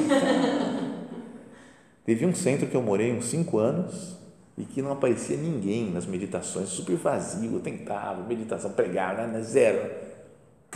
Teve 2.04 2.24
um 2.24 2.34
centro 2.34 2.66
que 2.66 2.74
eu 2.74 2.82
morei 2.82 3.12
uns 3.12 3.26
cinco 3.26 3.58
anos, 3.58 4.16
e 4.58 4.64
que 4.64 4.80
não 4.80 4.92
aparecia 4.92 5.36
ninguém 5.36 5.90
nas 5.90 6.06
meditações, 6.06 6.68
super 6.70 6.96
vazio, 6.96 7.52
eu 7.54 7.60
tentava, 7.60 8.22
meditação, 8.22 8.70
pregava, 8.72 9.26
né, 9.26 9.40
zero. 9.42 9.90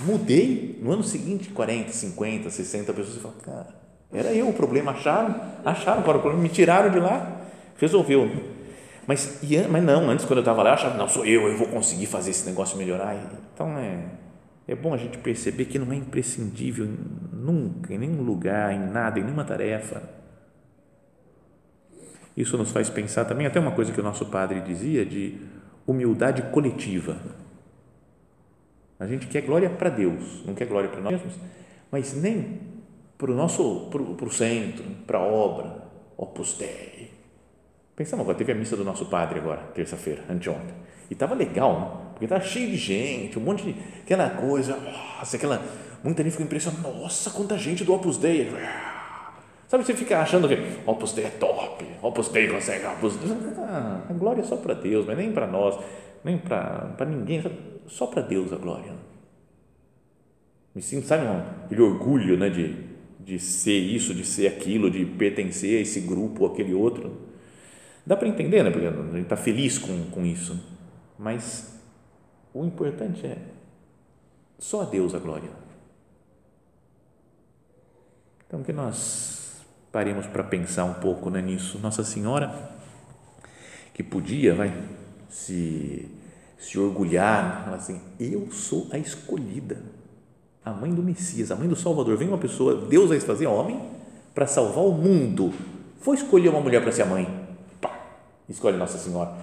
Mudei, 0.00 0.78
no 0.82 0.92
ano 0.92 1.02
seguinte, 1.02 1.48
40, 1.48 1.90
50, 1.90 2.50
60 2.50 2.92
pessoas, 2.92 3.16
e 3.16 3.20
falaram, 3.20 3.40
cara, 3.40 3.74
era 4.12 4.32
eu 4.32 4.48
o 4.48 4.52
problema, 4.52 4.92
acharam, 4.92 5.34
acharam 5.64 6.02
era 6.02 6.18
o 6.18 6.20
problema, 6.20 6.42
me 6.42 6.48
tiraram 6.48 6.90
de 6.90 6.98
lá, 6.98 7.40
resolveu. 7.78 8.30
Mas, 9.06 9.40
mas 9.70 9.82
não, 9.82 10.10
antes 10.10 10.24
quando 10.26 10.38
eu 10.38 10.42
estava 10.42 10.62
lá, 10.62 10.70
eu 10.70 10.74
achava, 10.74 10.98
não, 10.98 11.08
sou 11.08 11.24
eu, 11.24 11.48
eu 11.48 11.56
vou 11.56 11.68
conseguir 11.68 12.06
fazer 12.06 12.30
esse 12.30 12.46
negócio 12.46 12.76
melhorar. 12.76 13.16
Então, 13.54 13.78
é, 13.78 13.98
é 14.70 14.74
bom 14.76 14.94
a 14.94 14.96
gente 14.96 15.18
perceber 15.18 15.64
que 15.64 15.80
não 15.80 15.92
é 15.92 15.96
imprescindível 15.96 16.88
nunca, 17.32 17.92
em 17.92 17.98
nenhum 17.98 18.22
lugar, 18.22 18.72
em 18.72 18.78
nada, 18.78 19.18
em 19.18 19.24
nenhuma 19.24 19.44
tarefa, 19.44 20.00
isso 22.36 22.56
nos 22.56 22.70
faz 22.70 22.88
pensar 22.88 23.24
também 23.24 23.48
até 23.48 23.58
uma 23.58 23.72
coisa 23.72 23.92
que 23.92 24.00
o 24.00 24.02
nosso 24.04 24.26
padre 24.26 24.60
dizia 24.60 25.04
de 25.04 25.40
humildade 25.84 26.42
coletiva. 26.52 27.16
A 29.00 29.08
gente 29.08 29.26
quer 29.26 29.40
glória 29.40 29.68
para 29.68 29.90
Deus, 29.90 30.46
não 30.46 30.54
quer 30.54 30.66
glória 30.66 30.88
para 30.88 31.00
nós 31.00 31.14
mesmos, 31.14 31.34
mas 31.90 32.14
nem 32.14 32.60
para 33.18 33.32
o 33.32 33.34
nosso, 33.34 33.90
para 33.90 34.24
o 34.24 34.30
centro, 34.30 34.84
para 35.04 35.18
a 35.18 35.22
obra, 35.22 35.82
opus 36.16 36.56
dei. 36.56 37.10
Pensamos 37.96 38.22
agora, 38.22 38.38
teve 38.38 38.52
a 38.52 38.54
missa 38.54 38.76
do 38.76 38.84
nosso 38.84 39.06
padre 39.06 39.40
agora, 39.40 39.62
terça-feira, 39.74 40.22
anteontem, 40.30 40.74
e 41.10 41.12
estava 41.12 41.34
legal, 41.34 41.80
né? 41.80 42.09
Porque 42.20 42.26
estava 42.26 42.44
cheio 42.44 42.68
de 42.70 42.76
gente, 42.76 43.38
um 43.38 43.42
monte 43.42 43.64
de, 43.64 43.74
aquela 44.02 44.28
coisa, 44.28 44.76
nossa, 44.76 45.36
aquela, 45.36 45.64
muita 46.04 46.22
gente 46.22 46.32
ficou 46.32 46.44
impressionada, 46.44 46.86
nossa, 46.86 47.30
quanta 47.30 47.56
gente 47.56 47.82
do 47.82 47.94
opus 47.94 48.18
dei, 48.18 48.46
Sabe, 49.66 49.84
você 49.84 49.94
fica 49.94 50.18
achando 50.18 50.48
que 50.48 50.56
Opus 50.84 51.12
Dei 51.12 51.26
é 51.26 51.30
top, 51.30 51.86
Opus 52.02 52.28
Dei 52.28 52.48
consegue, 52.48 52.84
Opus 52.86 53.14
Dei. 53.14 53.30
Ah, 53.58 54.02
a 54.10 54.12
glória 54.12 54.40
é 54.40 54.44
só 54.44 54.56
para 54.56 54.74
Deus, 54.74 55.06
mas 55.06 55.16
nem 55.16 55.30
para 55.30 55.46
nós, 55.46 55.78
nem 56.24 56.36
para 56.36 57.06
ninguém, 57.08 57.40
só 57.86 58.08
para 58.08 58.20
Deus 58.20 58.52
a 58.52 58.56
glória. 58.56 58.92
Me 60.74 60.82
sinto, 60.82 61.06
sabe, 61.06 61.24
um, 61.24 61.64
aquele 61.66 61.82
orgulho 61.82 62.36
né, 62.36 62.50
de, 62.50 62.74
de 63.20 63.38
ser 63.38 63.78
isso, 63.78 64.12
de 64.12 64.24
ser 64.24 64.48
aquilo, 64.48 64.90
de 64.90 65.04
pertencer 65.04 65.78
a 65.78 65.82
esse 65.82 66.00
grupo 66.00 66.42
ou 66.42 66.52
aquele 66.52 66.74
outro. 66.74 67.16
Dá 68.04 68.16
para 68.16 68.26
entender, 68.26 68.64
né? 68.64 68.72
Porque 68.72 68.88
a 68.88 68.90
gente 68.90 69.20
está 69.20 69.36
feliz 69.36 69.78
com, 69.78 70.06
com 70.10 70.26
isso. 70.26 70.58
Mas 71.16 71.79
o 72.52 72.64
importante 72.64 73.26
é 73.26 73.38
só 74.58 74.82
a 74.82 74.84
Deus 74.84 75.14
a 75.14 75.18
glória. 75.18 75.50
Então, 78.46 78.62
que 78.62 78.72
nós 78.72 79.40
Paremos 79.92 80.24
para 80.26 80.44
pensar 80.44 80.84
um 80.84 80.94
pouco 80.94 81.30
né, 81.30 81.42
nisso. 81.42 81.78
Nossa 81.80 82.04
Senhora, 82.04 82.70
que 83.92 84.04
podia 84.04 84.54
vai, 84.54 84.72
se, 85.28 86.08
se 86.56 86.78
orgulhar, 86.78 87.64
falar 87.64 87.76
assim: 87.76 88.00
Eu 88.18 88.52
sou 88.52 88.86
a 88.92 88.98
escolhida, 88.98 89.82
a 90.64 90.70
mãe 90.70 90.94
do 90.94 91.02
Messias, 91.02 91.50
a 91.50 91.56
mãe 91.56 91.66
do 91.66 91.74
Salvador. 91.74 92.16
Vem 92.16 92.28
uma 92.28 92.38
pessoa, 92.38 92.86
Deus 92.86 93.08
vai 93.08 93.18
fazer 93.18 93.48
homem 93.48 93.80
para 94.32 94.46
salvar 94.46 94.84
o 94.84 94.92
mundo. 94.92 95.52
Foi 96.00 96.16
escolher 96.16 96.50
uma 96.50 96.60
mulher 96.60 96.80
para 96.80 96.92
ser 96.92 97.02
a 97.02 97.06
mãe. 97.06 97.26
Pá, 97.80 97.98
escolhe 98.48 98.76
Nossa 98.76 98.96
Senhora. 98.96 99.34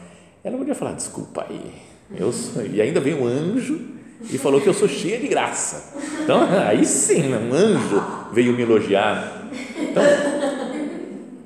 Ela 0.45 0.57
podia 0.57 0.75
falar: 0.75 0.93
Desculpa 0.93 1.45
aí, 1.49 1.75
eu 2.15 2.31
sou. 2.31 2.65
E 2.65 2.81
ainda 2.81 2.99
vem 2.99 3.13
um 3.13 3.25
anjo 3.25 3.79
e 4.21 4.37
falou 4.37 4.61
que 4.61 4.67
eu 4.67 4.73
sou 4.73 4.87
cheia 4.87 5.19
de 5.19 5.27
graça. 5.27 5.97
Então, 6.23 6.41
aí 6.67 6.85
sim, 6.85 7.33
um 7.33 7.53
anjo 7.53 8.03
veio 8.33 8.53
me 8.53 8.63
elogiar. 8.63 9.49
Então, 9.79 10.03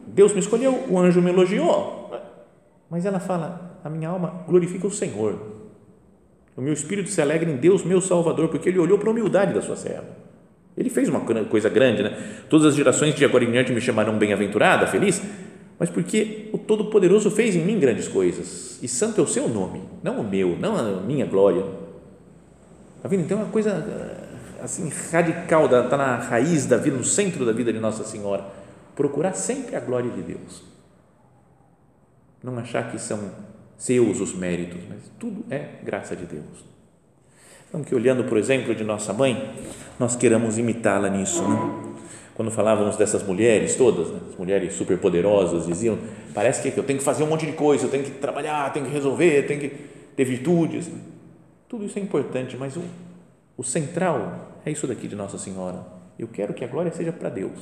Deus 0.07 0.33
me 0.33 0.39
escolheu, 0.39 0.85
o 0.89 0.99
anjo 0.99 1.21
me 1.21 1.29
elogiou. 1.29 2.11
Mas 2.89 3.05
ela 3.05 3.19
fala: 3.19 3.79
a 3.83 3.89
minha 3.89 4.09
alma 4.09 4.43
glorifica 4.47 4.87
o 4.87 4.91
Senhor. 4.91 5.39
O 6.55 6.61
meu 6.61 6.73
espírito 6.73 7.09
se 7.09 7.21
alegra 7.21 7.49
em 7.49 7.55
Deus, 7.55 7.83
meu 7.83 8.01
Salvador, 8.01 8.49
porque 8.49 8.69
ele 8.69 8.77
olhou 8.77 8.97
para 8.99 9.09
a 9.09 9.11
humildade 9.11 9.53
da 9.53 9.61
sua 9.61 9.75
serva. 9.75 10.21
Ele 10.77 10.89
fez 10.89 11.09
uma 11.09 11.21
coisa 11.21 11.69
grande, 11.69 12.03
né? 12.03 12.17
Todas 12.49 12.67
as 12.67 12.75
gerações 12.75 13.13
de 13.15 13.25
agora 13.25 13.43
em 13.43 13.51
diante 13.51 13.71
me 13.71 13.81
chamarão 13.81 14.17
bem-aventurada, 14.17 14.87
feliz, 14.87 15.21
mas 15.81 15.89
porque 15.89 16.47
o 16.53 16.59
Todo-Poderoso 16.59 17.31
fez 17.31 17.55
em 17.55 17.65
mim 17.65 17.79
grandes 17.79 18.07
coisas. 18.07 18.77
E 18.83 18.87
santo 18.87 19.19
é 19.19 19.23
o 19.23 19.27
seu 19.27 19.49
nome, 19.49 19.81
não 20.03 20.19
o 20.19 20.23
meu, 20.23 20.55
não 20.55 20.77
a 20.77 21.01
minha 21.01 21.25
glória. 21.25 21.65
Está 22.97 23.09
vendo? 23.09 23.23
Então 23.23 23.39
é 23.39 23.41
uma 23.41 23.51
coisa 23.51 23.83
assim 24.61 24.91
radical, 25.11 25.65
está 25.65 25.97
na 25.97 26.17
raiz 26.17 26.67
da 26.67 26.77
vida, 26.77 26.95
no 26.95 27.03
centro 27.03 27.43
da 27.47 27.51
vida 27.51 27.73
de 27.73 27.79
Nossa 27.79 28.03
Senhora. 28.03 28.45
Procurar 28.95 29.33
sempre 29.33 29.75
a 29.75 29.79
glória 29.79 30.11
de 30.11 30.21
Deus. 30.21 30.61
Não 32.43 32.59
achar 32.59 32.91
que 32.91 32.99
são 32.99 33.31
seus 33.75 34.21
os 34.21 34.35
méritos, 34.35 34.81
mas 34.87 34.99
tudo 35.17 35.43
é 35.49 35.79
graça 35.83 36.15
de 36.15 36.25
Deus. 36.25 36.63
Então, 37.67 37.83
que 37.83 37.95
olhando, 37.95 38.25
por 38.25 38.37
exemplo, 38.37 38.75
de 38.75 38.83
nossa 38.83 39.13
mãe, 39.13 39.51
nós 39.97 40.15
queramos 40.15 40.59
imitá-la 40.59 41.09
nisso. 41.09 41.41
Né? 41.41 41.90
Quando 42.41 42.49
falávamos 42.49 42.97
dessas 42.97 43.21
mulheres 43.21 43.75
todas, 43.75 44.09
né? 44.09 44.19
as 44.31 44.35
mulheres 44.35 44.73
superpoderosas, 44.73 45.67
diziam: 45.67 45.99
parece 46.33 46.71
que 46.71 46.79
eu 46.79 46.83
tenho 46.83 46.97
que 46.97 47.05
fazer 47.05 47.21
um 47.21 47.27
monte 47.27 47.45
de 47.45 47.51
coisa, 47.51 47.85
eu 47.85 47.89
tenho 47.91 48.03
que 48.03 48.09
trabalhar, 48.09 48.73
tenho 48.73 48.87
que 48.87 48.91
resolver, 48.91 49.43
tenho 49.43 49.59
que 49.59 49.69
ter 50.15 50.25
virtudes. 50.25 50.89
Tudo 51.69 51.85
isso 51.85 51.99
é 51.99 52.01
importante, 52.01 52.57
mas 52.57 52.75
o, 52.75 52.81
o 53.55 53.63
central 53.63 54.57
é 54.65 54.71
isso 54.71 54.87
daqui 54.87 55.07
de 55.07 55.15
Nossa 55.15 55.37
Senhora. 55.37 55.85
Eu 56.17 56.27
quero 56.27 56.51
que 56.51 56.65
a 56.65 56.67
glória 56.67 56.91
seja 56.91 57.11
para 57.11 57.29
Deus. 57.29 57.59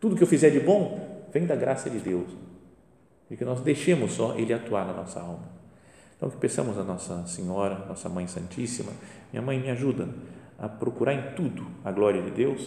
Tudo 0.00 0.16
que 0.16 0.22
eu 0.22 0.26
fizer 0.26 0.48
de 0.48 0.60
bom 0.60 1.26
vem 1.30 1.44
da 1.44 1.54
graça 1.54 1.90
de 1.90 1.98
Deus. 1.98 2.30
E 3.30 3.36
que 3.36 3.44
nós 3.44 3.60
deixemos 3.60 4.12
só 4.12 4.34
Ele 4.34 4.54
atuar 4.54 4.86
na 4.86 4.94
nossa 4.94 5.20
alma. 5.20 5.44
Então, 6.16 6.30
que 6.30 6.38
peçamos 6.38 6.78
a 6.78 6.82
Nossa 6.82 7.26
Senhora, 7.26 7.84
Nossa 7.86 8.08
Mãe 8.08 8.26
Santíssima, 8.26 8.92
minha 9.30 9.42
mãe 9.42 9.60
me 9.60 9.68
ajuda 9.68 10.08
a 10.58 10.70
procurar 10.70 11.12
em 11.12 11.34
tudo 11.34 11.66
a 11.84 11.92
glória 11.92 12.22
de 12.22 12.30
Deus, 12.30 12.66